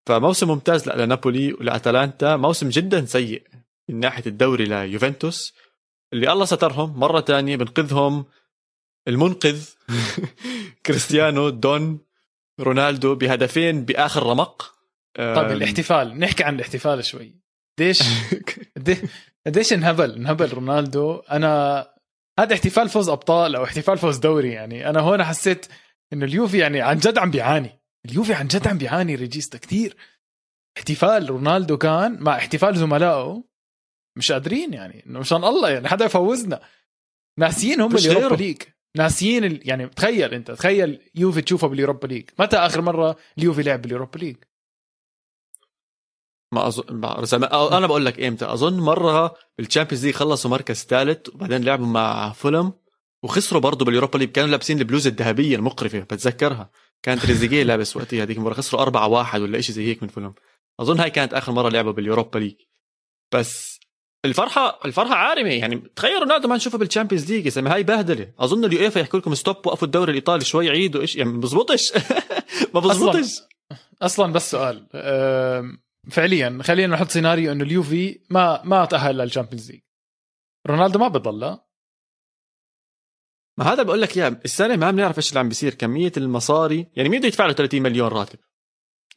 [0.07, 3.43] فموسم ممتاز لنابولي ولأتلانتا موسم جدا سيء
[3.89, 5.55] من ناحية الدوري ليوفنتوس.
[6.13, 8.25] اللي الله سترهم مرة ثانية بنقذهم.
[9.09, 9.69] المنقذ
[10.87, 12.01] كريستيانو دو
[12.61, 14.75] رونالدو بهدفين بآخر رمق.
[15.17, 16.19] طيب الاحتفال.
[16.19, 17.41] نحكي عن الاحتفال شوي.
[17.79, 18.03] قديش
[19.47, 21.17] قديش انهبل؟ انهبل رونالدو.
[21.17, 21.87] أنا
[22.39, 24.91] هذا احتفال فوز أبطال أو احتفال فوز دوري يعني.
[24.91, 25.67] أنا هون حسيت
[26.13, 27.81] إنه اليوفي يعني عن جد عم بيعاني.
[28.05, 29.97] اليوفي عن جد عم بيعاني ريجيستا كثير.
[30.77, 33.50] احتفال رونالدو كان مع احتفال زملائه.
[34.21, 36.61] مش قادرين يعني انه مشان الله يعني حدا يفوزنا.
[37.39, 38.63] ناسيين هم ال Europa League.
[38.97, 42.31] ناسيين يعني تخيل انت تخيل يوفي تشوفه بال Europa League.
[42.39, 44.37] متى آخر مرة اليوفي لعب بال Europa League؟
[46.53, 48.45] ما اظن أنا بقول لك إمتى.
[48.45, 52.73] أظن مرة بال Champions League خلصوا مركز ثالث وبعدين لعبوا مع فولهام
[53.23, 54.31] وخسروا برضه بال Europa League.
[54.31, 56.71] كانوا لابسين البلوزة الذهبية المقرفة بتذكرها.
[57.03, 58.55] كان تريزيجيه لابس وقتها هذيك المرة.
[58.55, 60.35] خسروا 4 1 ولا شيء زي هيك من فولهام.
[60.81, 62.57] أظن هاي كانت آخر مرة لعبوا بال Europa League.
[63.35, 63.80] بس
[64.25, 68.33] الفرحة الفرحة عارمه يعني تخيل رونالدو ما نشوفه بال Champions League يا هاي بهدلة.
[68.39, 71.93] أظن اليويفا يحكوا لكم stop وقفوا الدوري الإيطالي شوي عيدوا إيش يعني ما بزبطش.
[72.75, 73.21] ما بزبطش.
[73.21, 73.49] أصلاً,
[74.03, 74.87] أصلا بس سؤال
[76.11, 79.81] فعليا خلينا نحط سيناريو إنه اليوفي ما ما تأهل لل Champions League
[80.67, 81.59] رونالدو ما بضل
[83.59, 85.75] ما هذا بقول لك إياه السنة ما بنعرف إيش اللي عم بيصير.
[85.75, 88.39] كمية المصاري يعني مين بده يدفع له 30 مليون راتب؟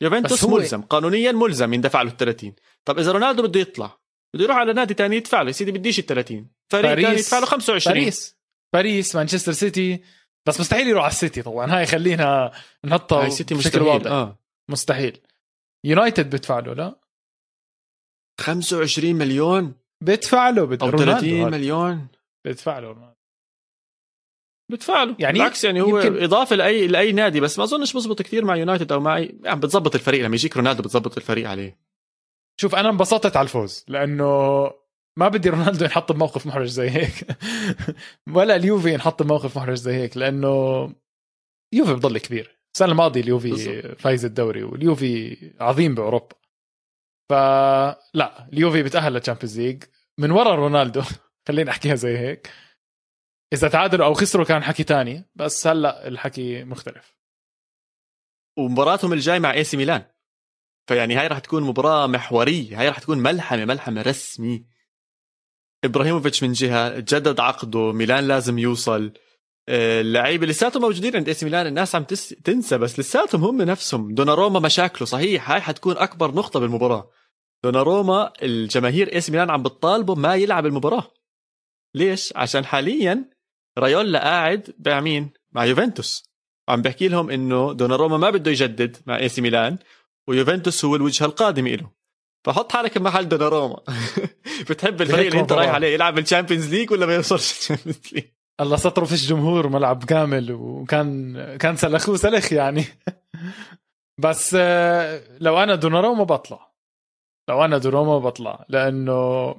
[0.01, 2.53] يوفنتوس ملزم قانونيا ملزم يندفع له ال 30
[2.85, 4.02] طب إذا رونالدو بده يطلع
[4.33, 5.47] بده يروح على نادي ثاني يدفع له.
[5.47, 8.37] يا سيدي بديش ال 30 فريق ثاني يدفع له 25 باريس.
[8.73, 10.03] باريس مانشستر سيتي.
[10.47, 11.77] بس مستحيل يروح على السيتي طبعا.
[11.77, 12.51] هاي خلينا
[12.85, 13.81] نحطها هاي سيتي مستحيل.
[13.81, 14.11] واضح.
[14.11, 14.39] آه.
[14.69, 15.19] مستحيل.
[15.85, 16.99] يونايتد بدفع له لا.
[18.41, 22.07] 25 مليون؟ بدفع له أو 30 مليون؟
[22.45, 23.13] بدفع له رونالدو.
[24.71, 25.15] بدفع له.
[25.19, 26.23] يعني بالعكس يعني هو يمكن...
[26.23, 27.39] إضافة لأي لأي نادي.
[27.39, 29.39] بس ما أظنش بزبط كثير مع يونايتد أو مع أي.
[29.43, 30.25] يعني بتزبط الفريق.
[30.25, 31.92] لما يجيك رونالدو بتزبط الفريق عليه.
[32.61, 34.25] شوف أنا انبسطت على الفوز لأنه
[35.19, 37.13] ما بدي رونالدو ينحط بموقف محرج زي هيك.
[38.35, 40.83] ولا اليوفي ينحط بموقف محرج زي هيك لأنه
[41.73, 42.59] يوفي بضل كبير.
[42.75, 46.35] السنة الماضية اليوفي فايز الدوري واليوفي عظيم بأوروبا.
[47.29, 49.83] فلا اليوفي بتأهل لل Champions League
[50.19, 51.01] من ورا رونالدو.
[51.47, 52.49] خلينا أحكيها زي هيك.
[53.53, 57.17] إذا تعادلوا أو خسروا كان حكي تاني بس هلأ الحكي مختلف.
[58.59, 60.12] ومباراتهم الجاي مع AC Milan.
[60.87, 64.65] فيعني هاي راح تكون مباراة محورية هاي راح تكون ملحمة ملحمة رسمي.
[65.83, 69.13] إبراهيموفيتش من جهة جدد عقده ميلان لازم يوصل.
[69.69, 72.03] آه، اللعيبة لساتهم موجودين عند AC Milan الناس عم
[72.43, 74.13] تنسى بس لساتهم هم نفسهم.
[74.13, 77.09] دوناروما مشاكله صحيح هاي حتكون أكبر نقطة بالمباراة.
[77.63, 81.11] دوناروما الجماهير AC Milan عم بتطالبه ما يلعب المباراة.
[81.95, 83.29] ليش؟ عشان حاليا
[83.77, 86.23] رايولا قاعد مع مين؟ مع يوفنتوس.
[86.69, 89.77] عم بحكي لهم إنه دوناروما ما بده يجدد مع AC Milan.
[90.29, 91.91] ويوفنتوس هو الوجهه القادمه له
[92.45, 93.79] فحط حالك بمحل دوناروما.
[94.69, 98.13] بتحب الفريق اللي أنت رايح عليه يلعب ال Champions League ولا ما يوصلش ال Champions
[98.13, 98.25] League
[98.61, 102.85] الله ستره فيش جمهور ملعب كامل وكان كان سلخوه سلخ يعني.
[104.23, 106.73] بس آه، لو أنا دوناروما بطلع.
[107.49, 109.55] لو أنا دوناروما بطلع لأنه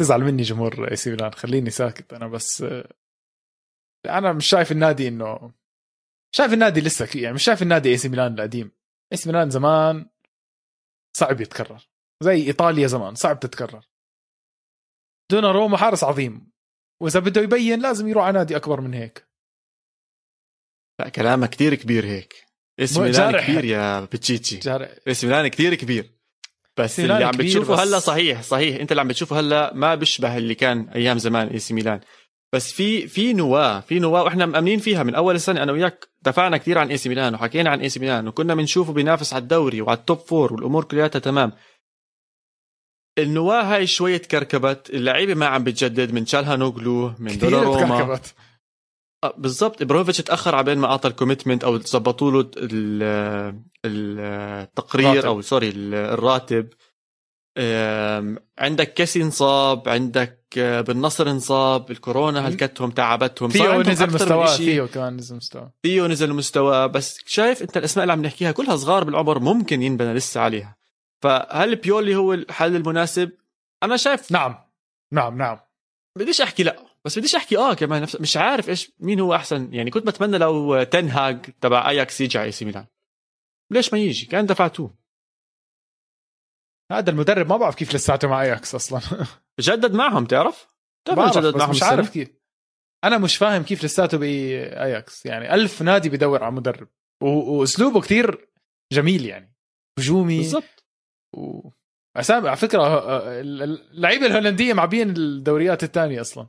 [0.00, 2.88] تزعل مني جمهور AC Milan خليني ساكت أنا بس آه،
[4.06, 5.52] أنا مش شايف النادي انه
[6.34, 8.75] شايف النادي لسه يعني مش شايف النادي AC Milan القديم.
[9.12, 10.10] AC Milan زمان
[11.16, 11.88] صعب يتكرر.
[12.22, 13.84] زي إيطاليا زمان صعب تتكرر.
[15.30, 16.52] دوناروما حارس عظيم.
[17.02, 19.28] وإذا بده يبين لازم يروح على نادي أكبر من هيك.
[21.00, 22.46] لا كلامك كثير كبير هيك.
[22.80, 24.60] إسم ميلان كبير يا بتشيتشي.
[25.08, 26.16] إسم ميلان كثير كبير.
[26.78, 27.80] بس اللي عم بتشوفه بس...
[27.80, 28.80] هلا صحيح صحيح.
[28.80, 32.00] أنت اللي عم بتشوفه هلا ما بيشبه اللي كان أيام زمان AC Milan.
[32.52, 35.62] بس في في نواة في نواة وإحنا مأمنين فيها من أول السنة.
[35.62, 39.42] أنا وياك دفعنا كثير عن AC Milan وحكينا عن AC Milan وكنا بنشوفه بينافس على
[39.42, 41.52] الدوري وعلى ال top four والأمور كلها تمام.
[43.18, 48.20] النواة هاي شوية كركبت اللعيبة ما عم بتجدد من تشالهانوغلو من دوناروما.
[49.24, 49.82] آه، بالضبط.
[49.82, 52.50] إبراهيموفيتش تاخر على بين ما أعطى ال commitment أو ظبطوا له
[53.84, 55.26] التقرير راتب.
[55.26, 56.68] أو sorry الراتب.
[58.58, 64.88] عندك كيسي انصاب عندك آه، بن ناصر انصاب الكورونا هلكتهم تعبتهم فيو نزل مستواه فيو
[64.88, 69.04] كمان نزل مستواه فيو نزل مستواه بس شايف أنت الأسماء اللي عم نحكيها كلها صغار
[69.04, 70.76] بالعمر ممكن ينبنى لسه عليها.
[71.22, 73.32] فهل بيولي هو الحل المناسب؟
[73.82, 74.54] أنا شايف نعم.
[75.12, 75.58] نعم نعم.
[76.18, 79.74] بديش أحكي لا بس بديش أحكي آه كمان نفس مش عارف إيش مين هو أحسن.
[79.74, 82.86] يعني كنت بتمنى لو تين هاج تبع أياكس يجي على إي سي ميلان.
[83.70, 85.05] ليش ما يجي؟ كان دفعتوه.
[86.92, 89.00] هذا المدرب ما بعرف كيف لساته مع اياكس أصلا.
[89.60, 90.68] جدد معهم تعرف؟
[91.08, 92.28] بعرف جدد معهم مش عارف كيف.
[93.04, 96.88] أنا مش فاهم كيف لساته باياكس يعني ألف نادي بدور على مدرب.
[97.22, 98.48] وأسلوبه كثير
[98.92, 99.56] جميل يعني.
[99.98, 100.38] هجومي.
[100.38, 100.86] بالضبط.
[101.36, 101.70] و...
[102.16, 106.46] اسامي على فكرة اللعيبة الهولندية معبين الدوريات الثانية أصلا.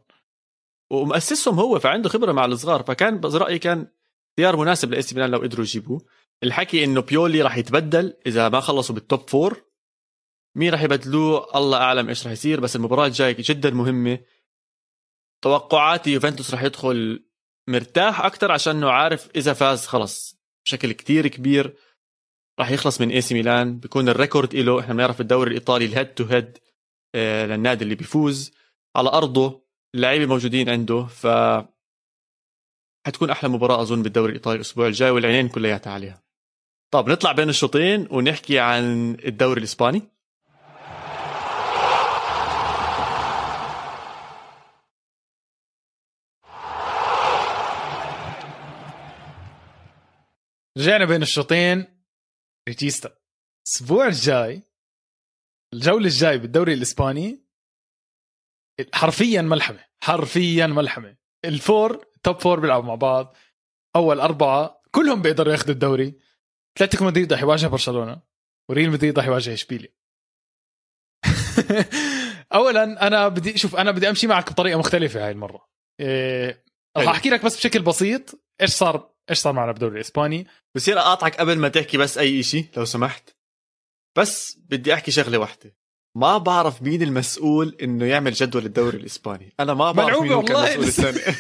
[0.92, 2.84] ومأسسهم هو فعنده خبرة مع الصغار.
[2.84, 3.88] فكان برايي كان
[4.30, 6.06] اختيار مناسب لإي سي ميلان لو قدروا يجيبوه.
[6.44, 9.67] الحكي إنه بيولي راح يتبدل إذا ما خلصوا بال top four
[10.58, 14.20] مين راح يبدلوه؟ الله أعلم إيش راح يصير بس المباراة الجاية جدا مهمة.
[15.44, 17.26] توقعاتي يوفنتوس راح يدخل
[17.68, 20.38] مرتاح أكثر عشان إنه عارف إذا فاز خلص.
[20.66, 21.78] بشكل كتير كبير
[22.60, 23.80] راح يخلص من إي سي ميلان.
[23.80, 26.58] بيكون ال record له إحنا بنعرف الدوري الإيطالي ال head to head
[27.16, 28.54] للنادي اللي بيفوز.
[28.96, 31.28] على أرضه اللعيبة موجودين عنده ف
[33.08, 36.24] حتكون أحلى مباراة أظن بالدوري الإيطالي الأسبوع الجاي والعينين كلياتها عليها.
[36.94, 40.17] طب نطلع بين الشوطين ونحكي عن الدوري الإسباني.
[50.78, 52.04] رجعنا بين الشوطين.
[52.70, 53.18] ريجيستا
[53.68, 54.64] الأسبوع الجاي
[55.74, 57.48] الجولة الجاي بالدوري الإسباني
[58.94, 61.18] حرفيا ملحمة حرفيا ملحمة.
[61.46, 63.36] ال four top four بيلعبوا مع بعض.
[63.96, 66.20] أول أربعة كلهم بيقدروا ياخذوا الدوري.
[66.78, 68.22] أتلتيكو مدريد رح يواجه برشلونة
[68.70, 69.94] وريال مدريد رح يواجه إشبيليا.
[72.54, 75.70] اولا أنا بدي شوف أنا بدي أمشي معك بطريقة مختلفة هاي المرة.
[76.00, 76.66] إيه
[76.98, 81.36] راح أحكي لك بس بشكل بسيط إيش صار إيش صار معنا بالدوري الإسباني؟ بصير أقاطعك
[81.36, 83.30] قبل ما تحكي بس أي شيء لو سمحت.
[84.18, 85.76] بس بدي أحكي شغلة واحدة.
[86.16, 89.54] ما بعرف مين المسؤول إنه يعمل جدول الدوري الإسباني.
[89.60, 91.22] أنا ما بعرف مين كان مسؤول السنة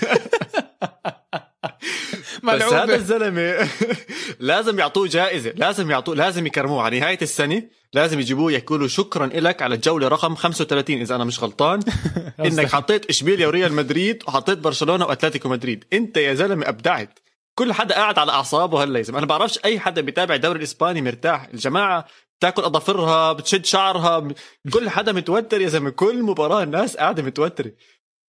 [2.43, 3.69] بس هذا الزلمة.
[4.39, 5.53] لازم يعطوه جائزة.
[5.55, 6.81] لازم يعطوه لازم يكرموه.
[6.81, 11.23] على نهاية السنة لازم يجيبوه يحكوا له شكرا لك على الجولة رقم 35 إذا أنا
[11.23, 11.79] مش غلطان.
[12.45, 15.85] إنك حطيت إشبيليا وريال مدريد وحطيت برشلونة وأتلتيكو مدريد.
[15.93, 17.19] أنت يا زلمة أبدعت.
[17.57, 19.19] كل حدا قاعد على أعصابه هلا يا زلمة.
[19.19, 21.43] أنا بعرفش أي حدا بيتابع الدوري الإسباني مرتاح.
[21.43, 22.05] الجماعة
[22.39, 24.27] بتاكل أظافرها بتشد شعرها
[24.73, 25.89] كل حدا متوتر يا زلمة.
[25.89, 27.71] كل مباراة الناس قاعدة متوترة.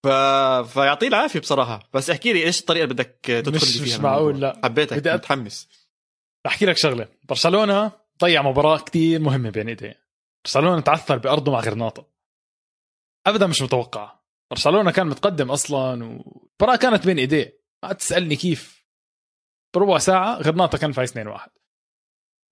[0.04, 0.08] ف...
[0.72, 1.90] فيعطيه العافية بصراحة.
[1.94, 4.60] بس احكي لي إيش الطريقة اللي بدك تدخل مش فيها مش معقول لا.
[4.64, 5.68] حبيتك بدي متحمس.
[6.46, 7.08] أحكي لك شغلة.
[7.28, 10.00] برشلونة ضيع مباراة كتير مهمة بين ايديه
[10.44, 12.06] برشلونة تعثر بأرضه مع غرناطة.
[13.26, 14.18] أبدا مش متوقع
[14.50, 17.58] برشلونة كان متقدم أصلا والمباراه كانت بين إيديه.
[17.82, 18.77] ما تسألني كيف.
[19.74, 21.48] بربع ساعة غرناطه كان فايز 2-1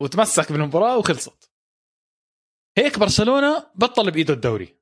[0.00, 1.50] وتمسك بالمباراة وخلصت.
[2.78, 4.76] هيك برشلونة بطل بإيده الدوري.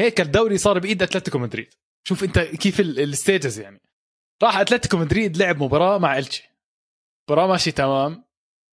[0.00, 1.74] هيك الدوري صار بإيد أتلتيكو مدريد.
[2.08, 3.80] شوف أنت كيف ال stages يعني.
[4.42, 6.50] راح أتلتيكو مدريد لعب مباراة مع إلتشي.
[7.28, 8.24] مباراة ماشي تمام.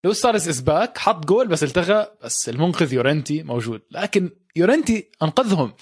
[0.05, 3.83] لو صار سيتباك حط جول بس التغى بس المنقذ يورنتي موجود.
[3.91, 5.75] لكن يورنتي أنقذهم.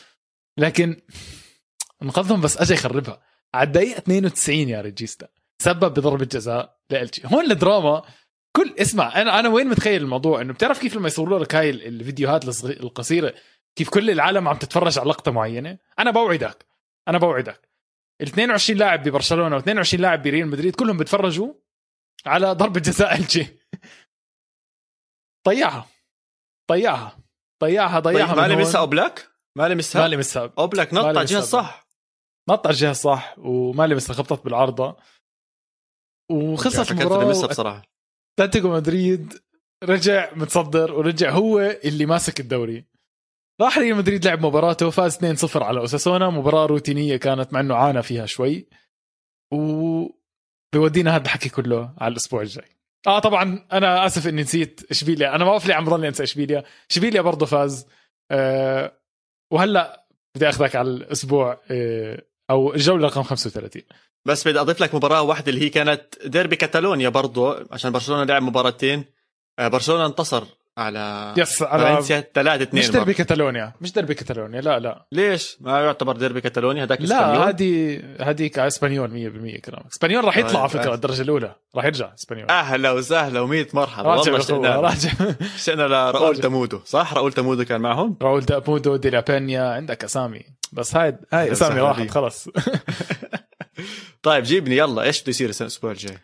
[0.58, 1.00] لكن
[2.02, 3.22] أنقذهم بس اجى يخربها.
[3.54, 5.28] على الدقيقة 92 يا ريجيستا.
[5.62, 8.02] سبب بضربة جزاء لإلتشي هون الدراما
[8.56, 12.64] كل اسمع أنا أنا وين متخيل الموضوع؟ إنه بتعرف كيف لما يصوروا لك هاي الفيديوهات
[12.64, 13.34] القصيرة
[13.76, 16.66] كيف كل العالم عم تتفرج على لقطة معينة؟ أنا بوعدك.
[17.08, 17.68] أنا بوعدك.
[18.20, 21.54] ال 22 لاعب ببرشلونة و 22 لاعب بريال مدريد كلهم بيتفرجوا
[22.26, 23.58] على ضربة جزاء إلتشي
[25.48, 25.86] ضيعها
[26.72, 27.18] ضيعها.
[27.62, 28.00] ضيعها.
[28.00, 28.52] ضيعها طيب من ما هون.
[28.52, 31.86] لمسها أوبلاك؟ ما لمسها ما لمسها أوبلاك نط على الجهة الصح
[32.48, 34.96] نط على الجهة الصح وما لمسها خبطت بالعارضة.
[36.30, 37.82] وخسرت فكرت المباراة لمسها بصراحة.
[38.38, 39.34] أتلتيكو مدريد
[39.84, 42.84] رجع متصدر ورجع هو اللي ماسك الدوري.
[43.60, 46.30] راح ريال مدريد لعب مباراته فاز 2-0 على أوساسونا.
[46.30, 48.68] مباراة روتينية كانت مع إنه عانى فيها شوي.
[49.52, 52.68] وبيودينا هذا الحكي كله على الأسبوع الجاي.
[53.06, 55.34] آه طبعا أنا آسف إني نسيت إشبيليا.
[55.34, 56.64] أنا ما بعرف ليه عم ضلني أنسى إشبيليا.
[56.90, 57.86] إشبيليا برضه فاز.
[58.30, 58.92] آه
[59.52, 63.82] وهلأ بدي أخذك على الأسبوع آه أو الجولة رقم 35
[64.28, 68.42] بس بدي أضيف لك مباراة واحدة اللي هي كانت ديربي كاتالونيا برضه عشان برشلونة لعب
[68.42, 69.04] مباراتين.
[69.58, 70.44] آه، برشلونة انتصر
[70.78, 75.06] على yes على فالنسيا 3 2 مش دربي كاتالونيا مش دربي كاتالونيا لا لا.
[75.12, 80.36] ليش؟ ما يعتبر ديربي كاتالونيا هذاك لا؟ هذه هذيك على اسبانيول 100% كلامك إسبانيول راح
[80.36, 80.94] يطلع آه، على فكرة آه.
[80.94, 82.50] الدرجة الأولى راح يرجع إسبانيول.
[82.50, 84.08] أهلا وسهلا و100 مرحبا.
[84.08, 85.10] راجع والله اشتقنا راجع.
[85.56, 86.40] اشتقنا لراؤول راجع.
[86.40, 90.42] تمودو صح؟ راؤول تمودو كان معهم؟ راؤول تامودو دي لا بينيا عندك أسامي.
[90.72, 92.10] بس هاي هاي أسامي راحت.
[92.10, 92.48] خلص.
[94.22, 95.02] طيب جيبني يلا.
[95.02, 96.18] إيش بده يصير الأسبوع الجاي؟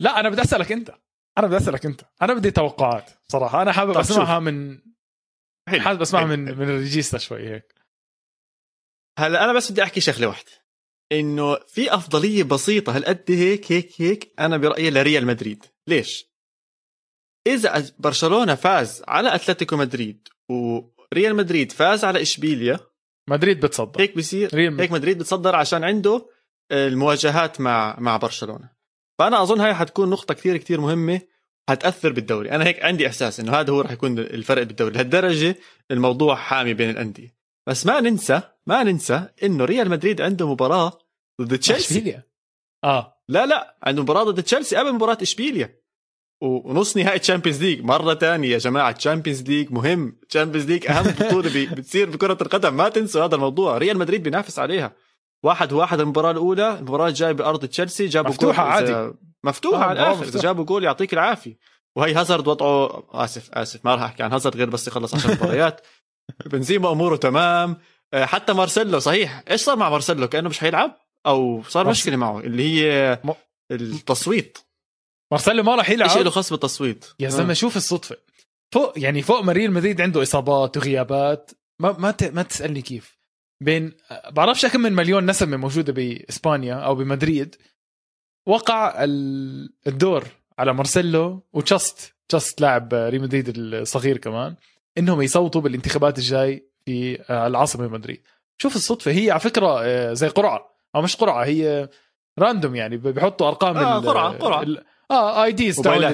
[0.00, 0.94] لا أنا بدي أسألك أنت.
[1.38, 2.00] أنا بدي أسألك أنت.
[2.22, 3.62] أنا بدي توقعات صراحة.
[3.62, 4.78] أنا حابب أسمعها من
[5.68, 5.80] حلو.
[5.80, 6.36] حابب أسمعها حلو.
[6.36, 7.74] من من الريجيستا شوي هيك.
[9.18, 10.50] هلأ أنا بس بدي أحكي شغلة واحدة.
[11.12, 15.64] إنه في أفضلية بسيطة هالقد هيك هيك هيك أنا برأيي لريال مدريد.
[15.86, 16.34] ليش؟
[17.46, 22.80] إذا برشلونة فاز على أتلتيكو مدريد وريال مدريد فاز على إشبيليا
[23.28, 24.00] مدريد بتصدر.
[24.00, 26.28] هيك بصير ريال هيك مدريد بتصدر عشان عنده
[26.72, 28.68] المواجهات مع مع برشلونة.
[29.18, 31.20] فأنا أظن هاي حتكون نقطة كثير كثير مهمة
[31.68, 32.50] حتأثر بالدوري.
[32.50, 34.94] أنا هيك عندي إحساس إنه هذا هو راح يكون الفرق بالدوري.
[34.94, 35.56] لهالدرجة
[35.90, 37.34] الموضوع حامي بين الأندية.
[37.68, 40.98] بس ما ننسى ما ننسى إنه ريال مدريد عنده مباراة
[41.42, 42.20] ضد تشيلسي.
[42.84, 43.20] آه.
[43.28, 45.80] لا لا عنده مباراة ضد تشيلسي قبل مباراة إشبيليا.
[46.42, 50.18] ونص نهائي Champions League مرة ثانية يا جماعة Champions League مهم.
[50.28, 52.74] Champions League أهم بطولة بتصير بكرة القدم.
[52.74, 53.78] ما تنسوا هذا الموضوع.
[53.78, 54.92] ريال مدريد بينافس عليها.
[55.44, 59.12] واحد واحد المباراة الأولى المباراة الجاية بأرض تشيلسي جابوا إذا- عادي.
[59.44, 60.24] مفتوحة آه، على الآخر.
[60.24, 60.40] إذا.
[60.40, 61.58] جابوا جول يعطيك العافية.
[61.96, 65.80] وهي هازارد وضعه آسف آسف ما راح أحكي عن هازارد غير بس يخلص 10 مباريات.
[66.46, 67.76] بنزيما أموره تمام.
[68.14, 69.42] آه، حتى مارسيلو صحيح.
[69.50, 73.18] إيش صار مع مارسيلو؟ كأنه مش حيلعب؟ أو صار مارس- مشكلة معه اللي هي
[73.70, 74.58] التصويت.
[75.32, 77.30] مارسيلو ما راح إيش له يلعب خص بالتصويت؟ يا آه.
[77.30, 78.16] زلمة شوف الصدفة.
[78.74, 81.50] فوق يعني فوق ما ريال مدريد عنده إصابات وغيابات.
[81.80, 83.13] ما ما ما تسألني كيف.
[83.60, 83.92] بين
[84.30, 87.56] بعرفش كم من مليون نسمة موجودة بإسبانيا أو بمدريد.
[88.46, 90.24] وقع ال- الدور
[90.58, 92.14] على مارسيلو وتشاست.
[92.28, 94.54] تشاست لاعب ريال مدريد الصغير كمان
[94.98, 98.22] إنهم يصوتوا بالانتخابات الجاي في العاصمة مدريد.
[98.58, 100.74] شوف الصدفة هي على فكرة آه، زي قرعة.
[100.94, 101.88] أو مش قرعة هي
[102.38, 104.62] random يعني بيحطوا أرقام آه، قرعة.
[104.62, 106.04] ال- آه IDs تاعون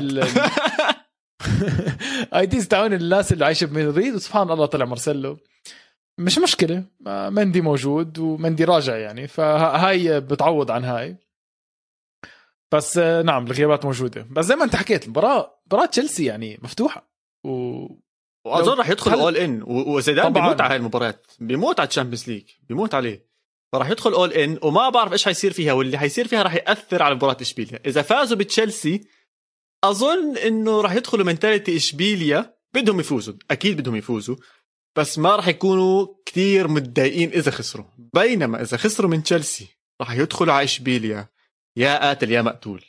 [2.34, 4.14] IDs تاعون الناس اللي عايشة بمدريد.
[4.14, 5.38] وسبحان الله طلع مارسيلو.
[6.20, 6.84] مش مشكلة.
[7.06, 9.28] مندي موجود ومندي راجع يعني.
[9.28, 11.16] فهاي بتعوض عن هاي.
[12.72, 14.26] بس آه، نعم الغيابات موجودة.
[14.30, 17.10] بس زي ما انت حكيت المباراه مباراة تشيلسي يعني مفتوحة.
[17.44, 17.86] و
[18.46, 20.32] وأظن راح يدخل اول ان وزيدان.
[20.32, 23.30] بيموت على هاي المباريات بيموت على ال Champions League بيموت عليه.
[23.72, 25.72] فراح يدخل all in وما بعرف إيش حيصير فيها.
[25.72, 27.80] واللي حيصير فيها راح يأثر على مباراة إشبيليا.
[27.86, 29.00] إذا فازوا بتشيلسي
[29.84, 32.56] أظن إنه راح يدخلوا mentality إشبيليا.
[32.74, 33.34] بدهم يفوزوا.
[33.50, 34.36] أكيد بدهم يفوزوا.
[34.98, 37.86] بس ما راح يكونوا كتير متضايقين إذا خسروا.
[38.14, 39.68] بينما إذا خسروا من تشيلسي
[40.00, 41.28] راح يدخلوا على إشبيليا.
[41.76, 42.84] يا قاتل يا مقتول.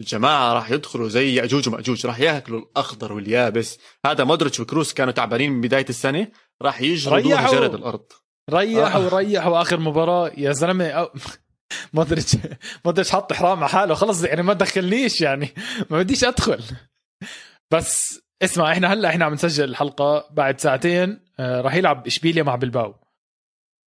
[0.00, 3.78] الجماعة راح يدخلوا زي يأجوج ومأجوج راح يأكلوا الأخضر واليابس.
[4.06, 6.28] هذا مودريتش وكروس كانوا تعبانين من بداية السنة
[6.62, 7.52] راح ريحوا.
[7.52, 8.04] جرد الأرض.
[8.50, 9.14] ريحوا آه.
[9.14, 10.30] وريحوا آخر مباراة.
[10.36, 11.10] يا زلمة أو...
[11.92, 12.36] مودريتش
[12.84, 13.94] مودريتش حط حرام على حاله.
[13.94, 15.54] خلص يعني ما دخلنيش يعني.
[15.90, 16.62] ما بديش أدخل.
[17.70, 21.23] بس اسمع إحنا هلأ إحنا عم نسجل الحلقة بعد ساعتين.
[21.40, 22.94] راح يلعب اشبيليا مع بلباو.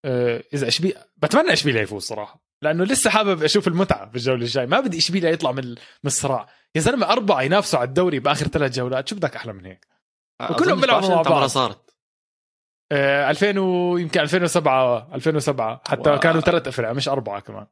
[0.05, 4.67] آه إذا اشبيليا بتمنى اشبيليا يفوز صراحة لأنه لسه حابب أشوف المتعة في الجولة الجاي
[4.67, 6.49] ما بدي اشبيليا يطلع من من الصراع.
[6.75, 9.09] يا زلمة أربعة ينافسوا على الدوري بآخر ثلاث جولات.
[9.09, 9.87] شو بدك أحلى من هيك؟
[10.51, 11.49] وكلهم أظن بيلعبوا مع 16 مرة بعض.
[11.49, 11.97] صارت.
[12.93, 13.97] آه 2000 و...
[13.97, 16.19] يمكن 2007 2007 حتى واو.
[16.19, 17.67] كانوا ثلاث أفرع مش أربعة كمان.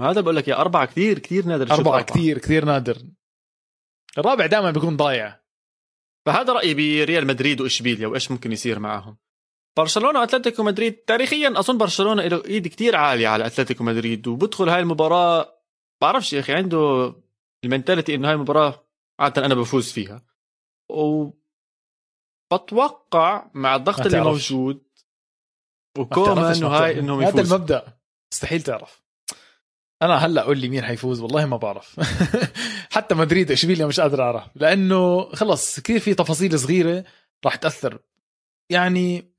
[0.00, 2.02] هذا بقول لك يا أربعة كثير كثير نادر أربعة.
[2.02, 2.96] كثير كثير نادر.
[4.18, 5.40] الرابع دائما بيكون ضايع.
[6.28, 9.16] فهذا رأيي بريال مدريد وإشبيليا وإيش ممكن يصير معهم؟
[9.78, 10.92] برشلونة وأتلتيكو مدريد.
[10.92, 15.62] تاريخيا أظن برشلونة له إيد كتير عالية على أتلتيكو مدريد وبدخل هاي المباراة
[16.02, 17.14] بعرفش يا أخي عنده
[17.64, 18.84] المنتاليتي إنه هاي المباراة
[19.20, 20.26] عادة أنا بفوز فيها.
[22.52, 24.20] وبتوقع مع الضغط اللي.
[24.20, 24.82] موجود
[25.96, 26.98] ما وكوما انه هاي.
[26.98, 27.98] إنهم هذا يفوزوا المبدأ.
[28.32, 29.02] مستحيل تعرف.
[30.02, 32.00] أنا هلأ قول لي مين حيفوز والله ما بعرف.
[32.96, 34.44] حتى مدريد اشبيليا مش قادر أعرف.
[34.54, 37.04] لأنه خلص كثير في تفاصيل صغيرة
[37.44, 37.98] راح تأثر.
[38.70, 39.32] يعني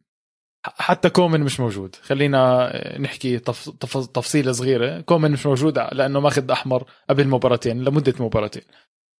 [0.65, 1.95] حتى كومن مش موجود.
[1.95, 3.69] خلينا نحكي تف...
[3.69, 3.97] تف...
[3.97, 5.01] تفصيلة صغيرة.
[5.01, 8.63] كومن مش موجود لأنه ماخذ أحمر قبل مباراتين لمدة مباراتين.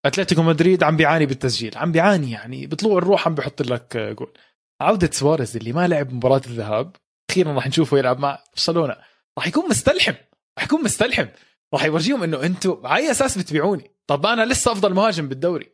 [0.06, 1.78] أتلتيكو مدريد عم بيعاني بالتسجيل.
[1.78, 4.34] عم بيعاني يعني بطلوع الروح عم بيحط لك جول.
[4.82, 6.96] عودة سواريز اللي ما لعب مباراة الذهاب
[7.32, 8.96] أخيرا راح نشوفه يلعب مع برشلونة.
[9.38, 10.14] راح يكون مستلحم.
[10.60, 11.28] راح يكون مستلحم.
[11.74, 15.74] راح يورجيهم إنه أنتم على أي أساس بتبيعوني؟ طب أنا لسه أفضل مهاجم بالدوري.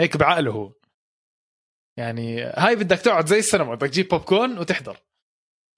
[0.00, 0.72] هيك بعقله هو.
[1.98, 4.96] يعني هاي بدك تقعد زي السينما بدك تجيب بوب كورن وتحضر.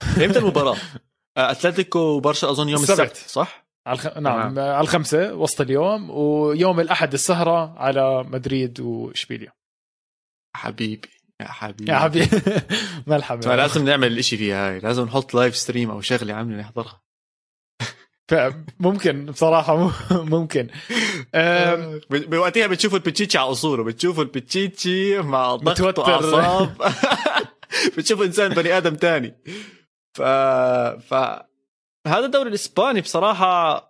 [0.25, 0.77] إمتى المباراة؟
[1.37, 3.01] آه، أتلتيكو وبرشا أظن يوم السبت.
[3.01, 4.19] السبت صح؟ على الخ...
[4.19, 9.53] نعم على الخمسة وسط اليوم ويوم الأحد السهرة على مدريد وإشبيليا.
[10.57, 11.09] حبيبي
[11.41, 11.93] يا حبيبي.
[11.93, 12.41] يا حبيبي.
[13.07, 17.00] ملحمة فلازم نعمل الاشي فيها هاي لازم نحط live stream أو شغلة عاملة نحضرها.
[18.81, 20.69] ممكن بصراحة ممكن.
[22.11, 25.99] بوقتها بتشوفوا البتشيتشي على اصوله بتشوفوا البتشيتشي مع ضغط.
[25.99, 26.93] وأعصاب.
[27.97, 29.35] بتشوفوا إنسان بني آدم تاني.
[30.15, 30.23] ف
[31.09, 31.15] ف
[32.07, 33.81] هذا الدوري الإسباني بصراحة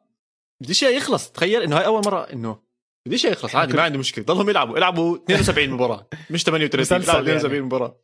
[0.63, 1.31] بديش يخلص.
[1.31, 2.59] تخيل إنه هاي أول مرة إنه
[3.07, 3.55] بديش يخلص.
[3.55, 4.25] عادي ما عندي مشكلة.
[4.25, 4.77] ضلهم يلعبوا.
[4.77, 6.07] يلعبوا 72 مباراة.
[6.31, 7.39] مش 38 مسلسل يلعبوا يعني.
[7.39, 7.97] 72 مباراة.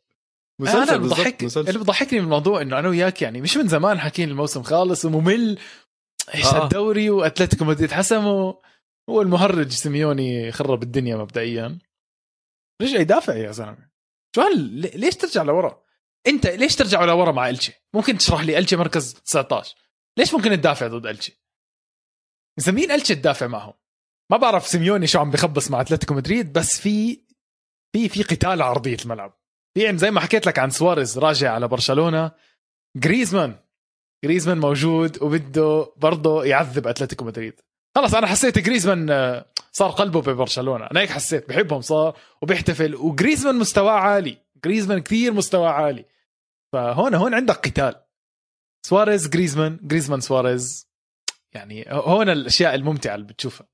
[0.61, 1.69] أنا مسلسل اللي بضحك مسلسل.
[1.69, 5.57] اللي بضحكني من الموضوع إنه أنا وياك يعني مش من زمان حاكين الموسم خالص وممل.
[6.33, 6.63] آه.
[6.63, 8.53] هالدوري وأتلتيكو مدريد حسموا
[9.09, 11.79] هو المهرج سيميوني خرب الدنيا مبدئيا
[12.81, 13.89] رجع يدافع يا زلمة
[14.35, 15.83] شو لي- ليش ترجع لورا؟
[16.27, 19.75] أنت ليش ترجع لورا مع إلتشي؟ ممكن تشرح لي إلتشي مركز 19
[20.17, 21.43] ليش ممكن تدافع ضد إلتشي؟
[22.59, 23.73] اذا مين إلتشي تدافع معهم؟
[24.31, 27.25] ما بعرف سيميوني شو عم بخبص مع أتلتيكو مدريد بس في
[27.95, 29.39] في في قتال على ارضيه الملعب
[29.73, 32.31] في يعني زي ما حكيت لك عن سواريز راجع على برشلونة
[32.97, 33.59] جريزمان
[34.23, 37.61] جريزمان موجود وبده برضه يعذب أتلتيكو مدريد.
[37.95, 40.85] خلص أنا حسيت جريزمان آه، صار قلبه ببرشلونة.
[40.91, 44.37] أنا هيك حسيت بحبهم صار وبيحتفل وجريزمان مستواه عالي.
[44.65, 46.05] جريزمان كثير مستواه عالي.
[46.73, 47.95] فهون هون عندك قتال.
[48.85, 50.87] سواريز جريزمان جريزمان سواريز.
[51.53, 53.67] يعني هون الأشياء الممتعة اللي بتشوفها.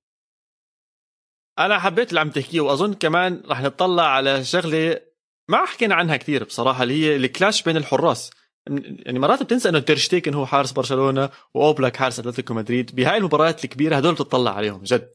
[1.60, 5.02] أنا حبيت اللي عم تحكيه وأظن كمان رح نطلع على شغلة
[5.50, 8.32] ما حكينا عنها كثير بصراحة اللي هي ال clash بين الحراس.
[8.68, 12.96] يعني مرات بتنسى إنه تيرشتيكن هو حارس برشلونة وأوبلاك حارس أتلتيكو مدريد.
[12.96, 15.10] بهاي المباريات الكبيرة هدول بتطلع عليهم جد.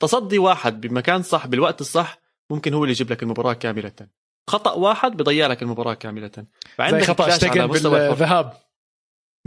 [0.00, 2.18] تصدي واحد بمكان صح بالوقت الصح
[2.50, 3.92] ممكن هو اللي يجيب لك المباراة كاملة.
[4.50, 6.30] خطأ واحد بضيع لك المباراة كاملة.
[6.36, 6.44] زي
[6.76, 7.66] فعندك خطأ تيرشتيكن الحر.
[7.66, 8.52] بالذهاب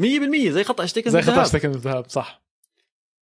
[0.02, 1.42] 100% زي خطأ تيرشتيكن زي خطأ.
[1.42, 2.42] تيرشتيكن بالذهاب صح.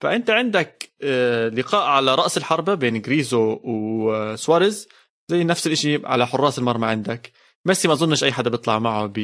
[0.01, 4.87] فأنت عندك آه، لقاء على رأس الحربة بين جريزو وسواريز
[5.29, 7.31] زي نفس الشيء على حراس المرمى عندك.
[7.67, 9.17] ميسي ما أظنش أي حدا بيطلع معه ب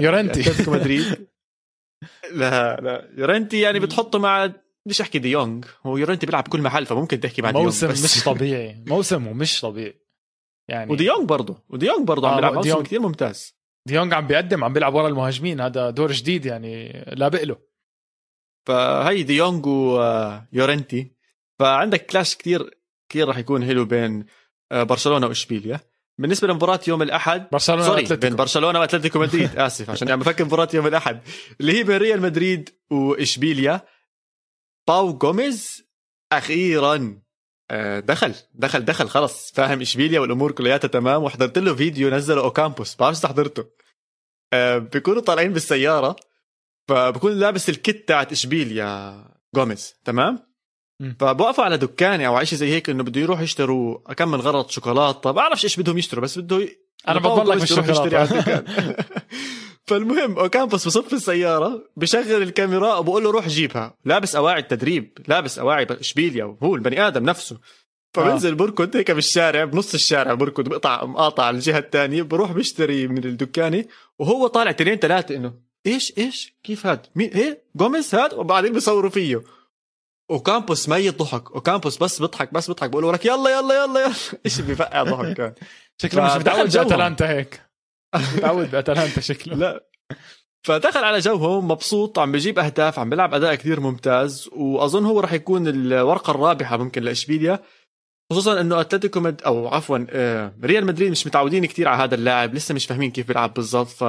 [0.00, 0.70] يورنتي.
[0.70, 1.04] مدريد.
[2.32, 3.10] لا لا.
[3.16, 4.52] يورنتي يعني بتحطه مع
[4.86, 5.66] بديش أحكي دي يونغ.
[5.86, 8.04] هو يورنتي بيلعب بكل محل فممكن تحكي مع دي يونغ موسم بس.
[8.18, 8.84] مش طبيعي.
[8.86, 10.02] موسمه مش طبيعي.
[10.68, 11.64] يعني ودي يونغ برضه.
[11.68, 12.82] ودي يونغ برضه عم آه، بيلعب دي موسم يونغ.
[12.82, 13.54] كثير ممتاز.
[13.88, 15.60] ديونج عم بيقدم عم بيلعب ورا المهاجمين.
[15.60, 17.56] هذا دور جديد يعني لابق له.
[18.68, 21.12] فهي دي يونغ ويورنتي
[21.60, 22.78] فعندك clash كثير
[23.10, 24.24] كثير راح يكون حلو بين
[24.72, 25.80] آه، برشلونة وإشبيليا.
[26.18, 29.56] بالنسبة لمباراة يوم الأحد برشلونة sorry بين برشلونة وأتلتيكو مدريد.
[29.66, 31.20] آسف عشان عم بفكر مباراة يوم الأحد.
[31.60, 33.80] اللي هي بين ريال مدريد وإشبيليا
[34.88, 35.84] بابو جوميز
[36.32, 37.22] أخيرا
[37.70, 42.96] آه، دخل دخل دخل خلص فاهم إشبيليا والأمور كلياتها تمام وحضرت له فيديو نزله أوكامبوس.
[42.96, 43.64] بعرفش إذا حضرته.
[44.52, 46.16] آه، بيكونوا طالعين بالسيارة
[46.88, 50.51] فبكون لابس الكت تاعت إشبيليا جوميز تمام.
[51.20, 55.64] فبوقفوا على دكانه أو شيء زي هيك إنه بده يروح يشتروا كم غرض شوكولاته بعرفش
[55.64, 56.78] إيش بدهم يشتروا بس بده ي...
[57.08, 58.64] أنا بضمن لك مش يشتري على الدكان.
[59.86, 63.96] فالمهم أوكامبوس بصف السيارة بشغل الكاميرا وبقول له روح جيبها.
[64.04, 67.58] لابس أواعي التدريب لابس أواعي إشبيليا وهو البني آدم نفسه.
[68.14, 73.24] فبنزل بركض هيك بالشارع بنص الشارع بركض بقطع مقاطع على الجهة الثانية بروح بشتري من
[73.24, 73.84] الدكانه
[74.18, 75.54] وهو طالع تنين ثلاثة إنه
[75.86, 79.42] إيش إيش كيف هاد؟ مين؟ إيه؟ جوميز هاد؟ وبعدين بيصوروا فيه.
[80.30, 84.14] وكامبوس ميت ضحك وكامبوس بس بيضحك بس بيضحك بقول لك يلا يلا يلا يلا.
[84.46, 85.54] إيش بفقع ضحك كان؟
[86.02, 86.76] شكله مش متعود.
[86.76, 87.62] باتلانتا هيك.
[88.36, 89.54] متعود بأتلانتا شكله.
[89.54, 89.86] لا.
[90.66, 95.32] فدخل على جوهم مبسوط عم بجيب أهداف عم بيلعب أداء كثير ممتاز وأظن هو راح
[95.32, 97.62] يكون الورقة الرابحة ممكن لإشبيليا.
[98.32, 102.54] خصوصا إنه أتلتيكو مد أو عفوا آه، ريال مدريد مش متعودين كثير على هذا اللاعب
[102.54, 104.04] لسه مش فاهمين كيف بيلعب بالضبط ف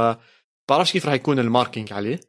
[0.70, 2.20] بعرفش كيف راح يكون ال marking عليه.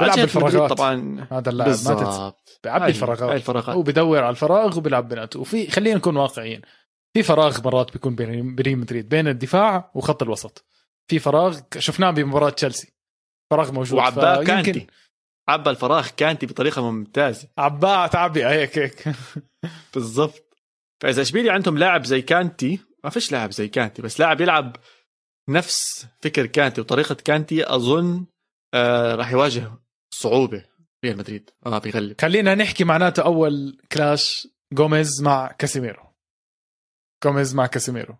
[0.00, 0.72] بيلعب بالفراغات.
[0.72, 1.26] طبعا.
[1.30, 2.32] هذا اللاعب ما تنسى
[2.64, 3.76] بيعبي هاي الفراغات الفراغات.
[3.76, 6.62] هو بدور على الفراغ وبيلعب بنقطه وفي خلينا نكون واقعيين.
[7.14, 10.64] في فراغ مرات بيكون بين ريال مدريد بين الدفاع وخط الوسط.
[11.10, 12.92] في فراغ شفناه بمباراة تشيلسي.
[13.50, 13.98] فراغ موجود.
[13.98, 14.86] وعباه كانتي.
[15.48, 17.48] عبى الفراغ كانتي بطريقة ممتازة.
[17.58, 19.14] عباه تعبئه هيك هيك
[19.94, 20.56] بالضبط.
[21.02, 24.76] فإذا اشبيليا عندهم لاعب زي كانتي؟ ما فيش لاعب زي كانتي بس لاعب يلعب
[25.48, 28.26] نفس فكر كانتي وطريقة كانتي أظن
[28.74, 29.72] آه راح يواجه
[30.14, 30.64] صعوبة
[31.04, 31.50] ريال مدريد.
[31.66, 32.20] آه بيغلب.
[32.20, 36.14] خلينا نحكي معناته أول clash جوميز مع كاسيميرو.
[37.24, 38.16] جوميز مع كاسيميرو.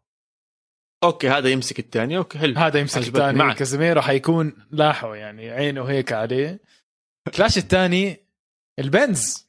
[1.04, 2.16] okay هذا يمسك الثاني.
[2.16, 2.58] okay حلو.
[2.58, 3.54] هذا يمسك الثاني.
[3.54, 6.60] كاسيميرو حيكون لاحه يعني عينه هيك عليه.
[7.34, 8.26] clash الثاني
[8.78, 9.48] البنز.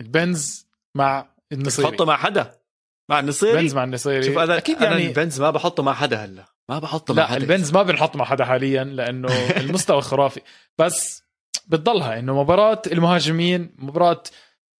[0.00, 1.90] البنز مع النصيري.
[1.90, 2.60] بحطه مع حدا؟
[3.10, 4.22] مع النصيري؟ بنز مع النصيري.
[4.22, 6.51] شوف أنا أكيد يعني البنز ما بحطه مع حدا هلا.
[6.72, 9.28] ما بحطه مع لا حدا البنز ما بنحط مع حدا حاليا لأنه
[9.60, 10.40] المستوى خرافي.
[10.78, 11.24] بس
[11.66, 14.22] بتضلها إنه مباراة المهاجمين مباراة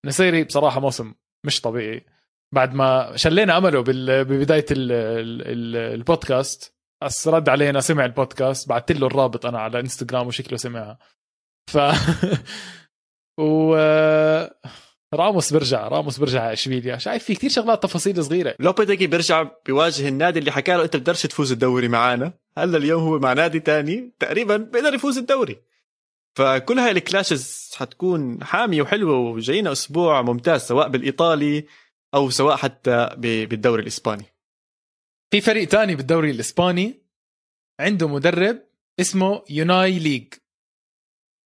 [0.07, 1.14] نصيري بصراحة موسم
[1.47, 2.07] مش طبيعي.
[2.55, 3.80] بعد ما شلينا أمله
[4.22, 6.74] ببداية البودكاست
[7.05, 10.99] بس رد علينا سمع البودكاست بعثت له الرابط أنا على إنستغرام وشكله سمعها.
[11.70, 11.78] ف
[13.40, 13.76] و
[15.15, 16.99] راموس برجع راموس برجع على إشبيليا.
[16.99, 18.55] شايف في كثير شغلات تفاصيل صغيرة.
[18.59, 22.33] لوبيتيجي بيرجع بيواجه النادي اللي حكى له إنت بتقدرش تفوز الدوري معانا.
[22.59, 25.57] هلا اليوم هو مع نادي تاني تقريبا بيقدر يفوز الدوري.
[26.37, 31.67] فكل هاي الكلاشز حتكون حامية وحلوة وجاينا أسبوع ممتاز سواء بالإيطالي
[32.15, 34.25] أو سواء حتى بالدوري الإسباني.
[35.31, 37.03] في فريق تاني بالدوري الإسباني
[37.81, 38.63] عنده مدرب
[39.01, 40.35] اسمه أوناي ليج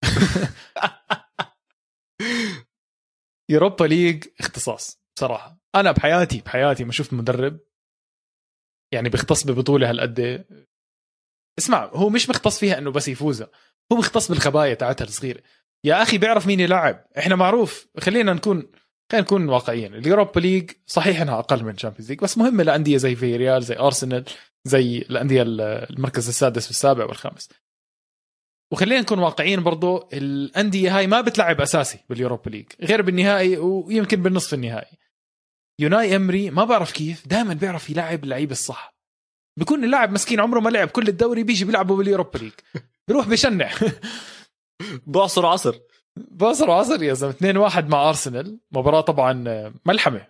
[3.50, 5.58] Europa League اختصاص بصراحة.
[5.74, 7.60] أنا بحياتي بحياتي ما شفت مدرب
[8.94, 10.46] يعني بيختص ببطولة هالقد.
[11.58, 13.50] اسمع هو مش مختص فيها إنه بس يفوزها
[13.92, 15.42] هو مختص بالخبايا تاعتها الصغيرة.
[15.84, 17.06] يا أخي بيعرف مين يلعب.
[17.18, 18.70] إحنا معروف خلينا نكون
[19.12, 19.94] خلينا نكون واقعيين.
[19.94, 23.36] ال Europa League صحيح إنها أقل من ال Champions League بس مهمة لأندية زي في
[23.36, 24.24] ريال زي أرسنال
[24.64, 27.48] زي الأندية المركز السادس والسابع والخامس.
[28.72, 34.22] وخلينا نكون واقعيين برضو الأندية هاي ما بتلعب أساسي بال Europa League غير بالنهائي ويمكن
[34.22, 34.98] بالنصف النهائي.
[35.78, 38.96] يوناي إمري ما بعرف كيف دائما بيعرف يلعب اللعيب الصح.
[39.58, 42.52] بيكون اللاعب مسكين عمره ما لعب كل الدوري بيجي بيلعبه بال Europa League.
[43.08, 43.70] بيروح بشنع.
[45.06, 45.78] بعصر عصر.
[46.16, 47.32] بعصر عصر يا زلمة.
[47.32, 48.60] 2 1 مع أرسنال.
[48.72, 49.32] مباراة طبعا
[49.86, 50.26] ملحمة.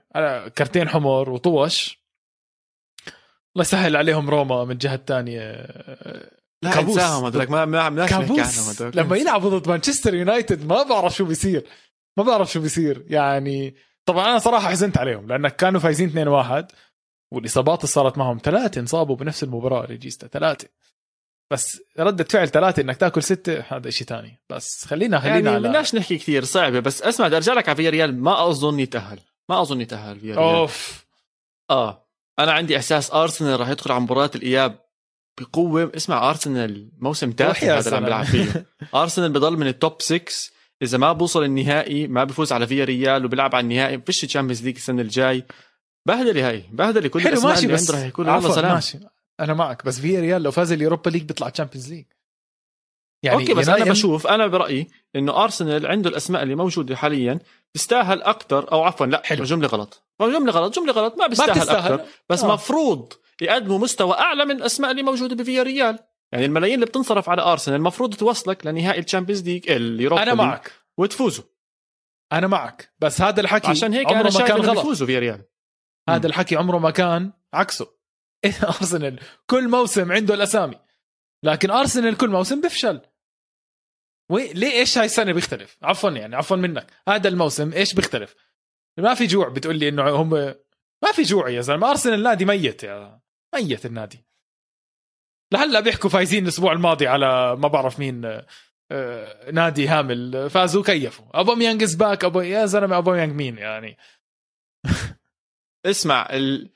[0.58, 2.06] كرتين حمر وطوش.
[3.56, 5.66] الله يسهل عليهم روما من الجهه الثانية
[6.68, 6.98] لا كابوس.
[6.98, 8.80] هذولك ما ما كابوس.
[8.80, 11.66] لما يلعبوا ضد مانشستر يونايتد ما بعرف شو بيصير.
[12.18, 13.04] ما بعرف شو بيصير.
[13.06, 13.74] يعني
[14.06, 16.72] طبعا أنا صراحة حزنت عليهم لانك كانوا فايزين 2 1
[17.32, 20.68] والإصابات اللي صارت معهم ثلاثة انصابوا بنفس المباراة ريجيستا ثلاثة.
[21.52, 25.68] بس ردة فعل ثلاثة إنك تاكل ستة هذا شيء ثاني بس خلينا خلينا يعني على
[25.68, 26.80] بدناش نحكي كثير صعبة.
[26.80, 29.20] بس اسمع بدي أرجع لك على ريال ما أظن يتأهل.
[29.48, 31.06] ما أظن يتأهل ريال أوف.
[31.70, 32.06] آه.
[32.38, 34.85] أنا عندي إحساس أرسنال راح يدخل على مباراة الإياب
[35.40, 35.92] بقوة.
[35.96, 38.66] اسمع ارسنال موسم تافه هذا اللي عم بيلعب فيه.
[39.02, 40.20] ارسنال بضل من ال top 6
[40.82, 44.76] إذا ما بوصل النهائي ما بفوز على فيا ريال وبيلعب على النهائي فيش Champions League
[44.76, 45.44] السنة الجاي.
[46.06, 47.90] بهدلة هاي بهدلة كل حلو ماشي بس.
[47.90, 48.74] راح يكون يلا سلام.
[48.74, 48.98] ماشي.
[49.40, 52.04] أنا معك بس فيا ريال لو فاز ال Europa League بيطلع Champions League
[53.22, 57.38] يعني okay بس أنا بشوف أنا برأيي إنه ارسنال عنده الأسماء اللي موجودة حاليا
[57.74, 59.44] تستاهل أكثر أو عفوا لا حلو.
[59.44, 60.02] جملة غلط.
[60.20, 62.54] جملة غلط جملة غلط ما بيستاهل أكثر بس آه.
[62.54, 63.12] مفروض
[63.42, 65.98] يقدموا مستوى أعلى من الأسماء اللي موجودة بفيا ريال.
[66.32, 70.34] يعني الملايين اللي بتنصرف على أرسنال المفروض توصلك لنهائي ال Champions League ال Europa أنا
[70.34, 70.72] معك.
[70.98, 71.44] وتفوزوا.
[72.32, 72.94] أنا معك.
[72.98, 74.78] بس هذا الحكي عشان هيك عمره ما كان غلط.
[74.78, 75.44] يفوزوا فيا ريال.
[76.08, 77.96] هذا الحكي عمره ما كان عكسه.
[78.64, 80.78] أرسنال كل موسم عنده الأسامي
[81.42, 83.00] لكن أرسنال كل موسم بيفشل
[84.30, 86.86] وي ليه إيش هاي السنة بيختلف؟ عفوا يعني عفوا منك.
[87.08, 88.34] هذا الموسم إيش بيختلف؟
[88.98, 90.30] ما في جوع بتقول لي إنه هم
[91.02, 91.90] ما في جوع يا زلمة.
[91.90, 93.20] أرسنال نادي ميت يا
[93.56, 94.26] ميت النادي
[95.52, 98.42] لهلا بيحكوا فايزين الأسبوع الماضي على ما بعرف مين
[98.90, 100.50] آه، نادي هامل.
[100.50, 101.40] فازوا كيفوا.
[101.40, 103.96] اوباميانج back اوبا يا زلمة اوباميانج مين يعني؟
[105.86, 106.70] اسمع ال...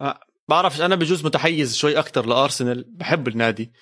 [0.00, 2.84] آه، بعرفش أنا بجوز متحيز شوي أكثر لأرسنال.
[2.88, 3.72] بحب النادي.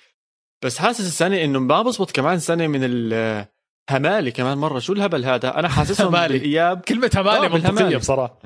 [0.63, 4.79] بس حاسس السنة إنه ما بزبط كمان سنة من الهمالي كمان مرة.
[4.79, 8.39] شو الهبل هذا؟ أنا حاسسهم بالاياب كلمة همالي آه منطقية بصراحة.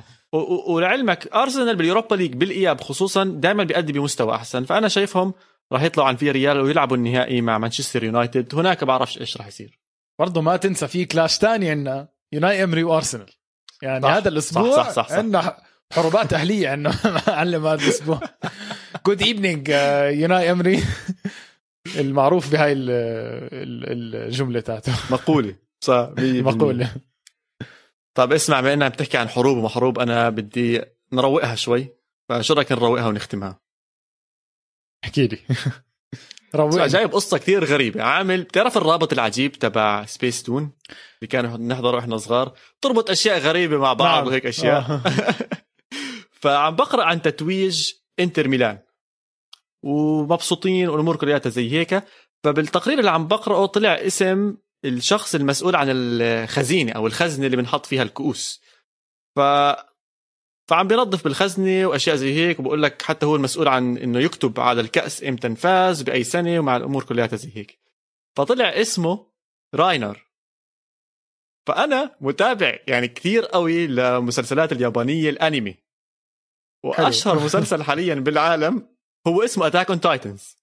[0.67, 4.65] ولعلمك أرسنال بال Europa League بالإياب خصوصا دائما بيأدي بمستوى أحسن.
[4.65, 5.33] فأنا شايفهم
[5.73, 8.55] راح يطلعوا عن فيا ريال ويلعبوا النهائي مع مانشستر يونايتد.
[8.55, 9.79] هناك بعرفش إيش راح يصير.
[10.19, 13.29] برضه ما تنسى في clash ثاني عندنا يوناي إمري وأرسنال.
[13.81, 14.09] يعني صح.
[14.09, 15.15] هذا الأسبوع صح صح صح, صح.
[15.15, 15.57] عندنا
[15.93, 16.93] حروبات أهلية عندنا.
[17.27, 18.19] معلم هذا الأسبوع.
[19.05, 19.69] good evening
[20.21, 20.83] يوناي إمري.
[21.95, 24.93] المعروف بهاي الجملة تاعته.
[25.11, 25.55] مقولة.
[25.81, 26.91] صح مقولة.
[28.17, 30.81] طيب اسمع بما إنها بتحكي عن حروب ومحروب أنا بدي
[31.13, 31.95] نروقها شوي.
[32.29, 33.59] فشو رأيك نروقها ونختمها؟
[35.03, 35.39] احكي لي.
[36.55, 36.87] روقني.
[36.87, 38.03] جايب قصة كثير غريبة.
[38.03, 42.53] عامل بتعرف الرابط العجيب تبع سبيس تون اللي كانوا نحضره وإحنا صغار.
[42.81, 44.27] تربط أشياء غريبة مع بعض نعم.
[44.27, 44.81] وهيك أشياء.
[44.81, 45.01] آه.
[46.41, 48.79] فعم بقرأ عن تتويج إنتر ميلان.
[49.83, 52.03] ومبسوطين والأمور كلها زي هيك.
[52.43, 58.03] فبالتقرير اللي عم بقرأه طلع اسم الشخص المسؤول عن الخزينة أو الخزنة اللي بنحط فيها
[58.03, 58.61] الكؤوس.
[59.35, 59.39] ف
[60.69, 64.81] فعم بينظف بالخزنة وأشياء زي هيك وبقول لك حتى هو المسؤول عن إنه يكتب على
[64.81, 67.79] الكأس إمتى انفاز بأي سنة ومع الأمور كلها زي هيك.
[68.37, 69.25] فطلع اسمه
[69.75, 70.29] راينر.
[71.67, 75.77] فأنا متابع يعني كثير قوي لمسلسلات اليابانية الأنمي.
[76.83, 78.89] وأشهر مسلسل حاليا بالعالم
[79.27, 80.57] هو اسمه Attack on Titans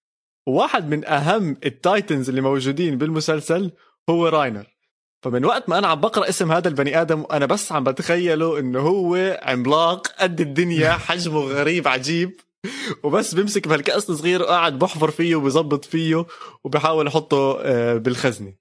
[0.47, 3.73] وواحد من أهم ال Titans اللي موجودين بالمسلسل
[4.11, 4.67] هو راينر.
[5.23, 8.81] فمن وقت ما أنا عم بقرأ اسم هذا البني آدم وأنا بس عم بتخيله إنه
[8.81, 12.41] هو عملاق قد الدنيا حجمه غريب عجيب.
[13.03, 16.27] وبس بيمسك بهالكأس الصغير وقاعد بحفر فيه وبظبط فيه
[16.65, 18.55] وبحاول أحطه آه، بالخزنة.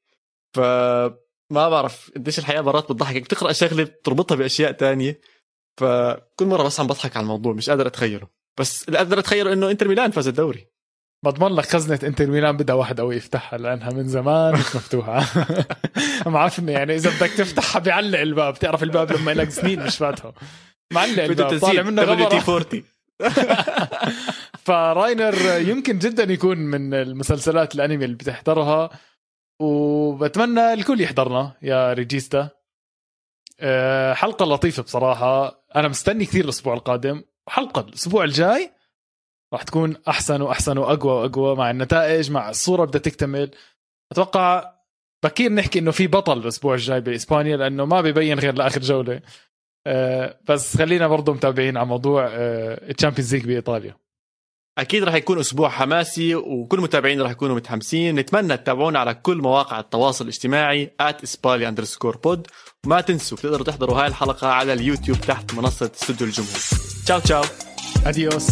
[0.53, 0.59] ف
[1.49, 3.21] ما بعرف قديش الحياة مرات بتضحك.
[3.21, 5.21] بتقرأ شغلة بتربطها بأشياء تانية.
[5.77, 8.27] فكل مرة بس عم بضحك على الموضوع مش قادر أتخيله.
[8.59, 10.74] بس اللي قادر أتخيله إنه إنتر ميلان فاز الدوري.
[11.23, 15.25] بضمن لك خزنة انتر ميلان بدها واحد قوي يفتحها لأنها من زمان مش مفتوحة.
[16.25, 20.33] معفنة يعني إذا بدك تفتحها بيعلق الباب بتعرف الباب لما لك سنين مش فاتحه
[20.93, 22.83] معلق الباب طالع منه WD غبرة 40
[24.65, 25.35] فراينر
[25.69, 28.89] يمكن جدا يكون من المسلسلات الأنمي اللي بتحضرها
[29.61, 32.49] وبتمنى الكل يحضرنا يا ريجيستا.
[33.59, 35.63] أه، حلقة لطيفة بصراحة.
[35.75, 37.23] أنا مستني كثير الأسبوع القادم.
[37.47, 38.71] وحلقة الأسبوع الجاي
[39.55, 43.51] راح تكون أحسن وأحسن وأقوى وأقوى مع النتائج مع الصورة بدها تكتمل.
[44.11, 44.71] أتوقع
[45.23, 49.21] بكير نحكي إنه في بطل الأسبوع الجاي بإسبانيا لأنه ما بيبين غير لآخر جولة.
[49.87, 53.95] أه، بس خلينا برضو متابعين على موضوع ال Champions League بإيطاليا.
[54.77, 58.15] أكيد رح يكون أسبوع حماسي وكل المتابعين رح يكونوا متحمسين.
[58.15, 62.47] نتمنى تتابعونا على كل مواقع التواصل الاجتماعي @اسبالي underscore pod
[62.85, 66.59] وما تنسوا بتقدروا تحضروا هاي الحلقة على اليوتيوب تحت منصة استوديو الجمهور.
[67.05, 67.43] ciao ciao.
[68.05, 68.47] Adiós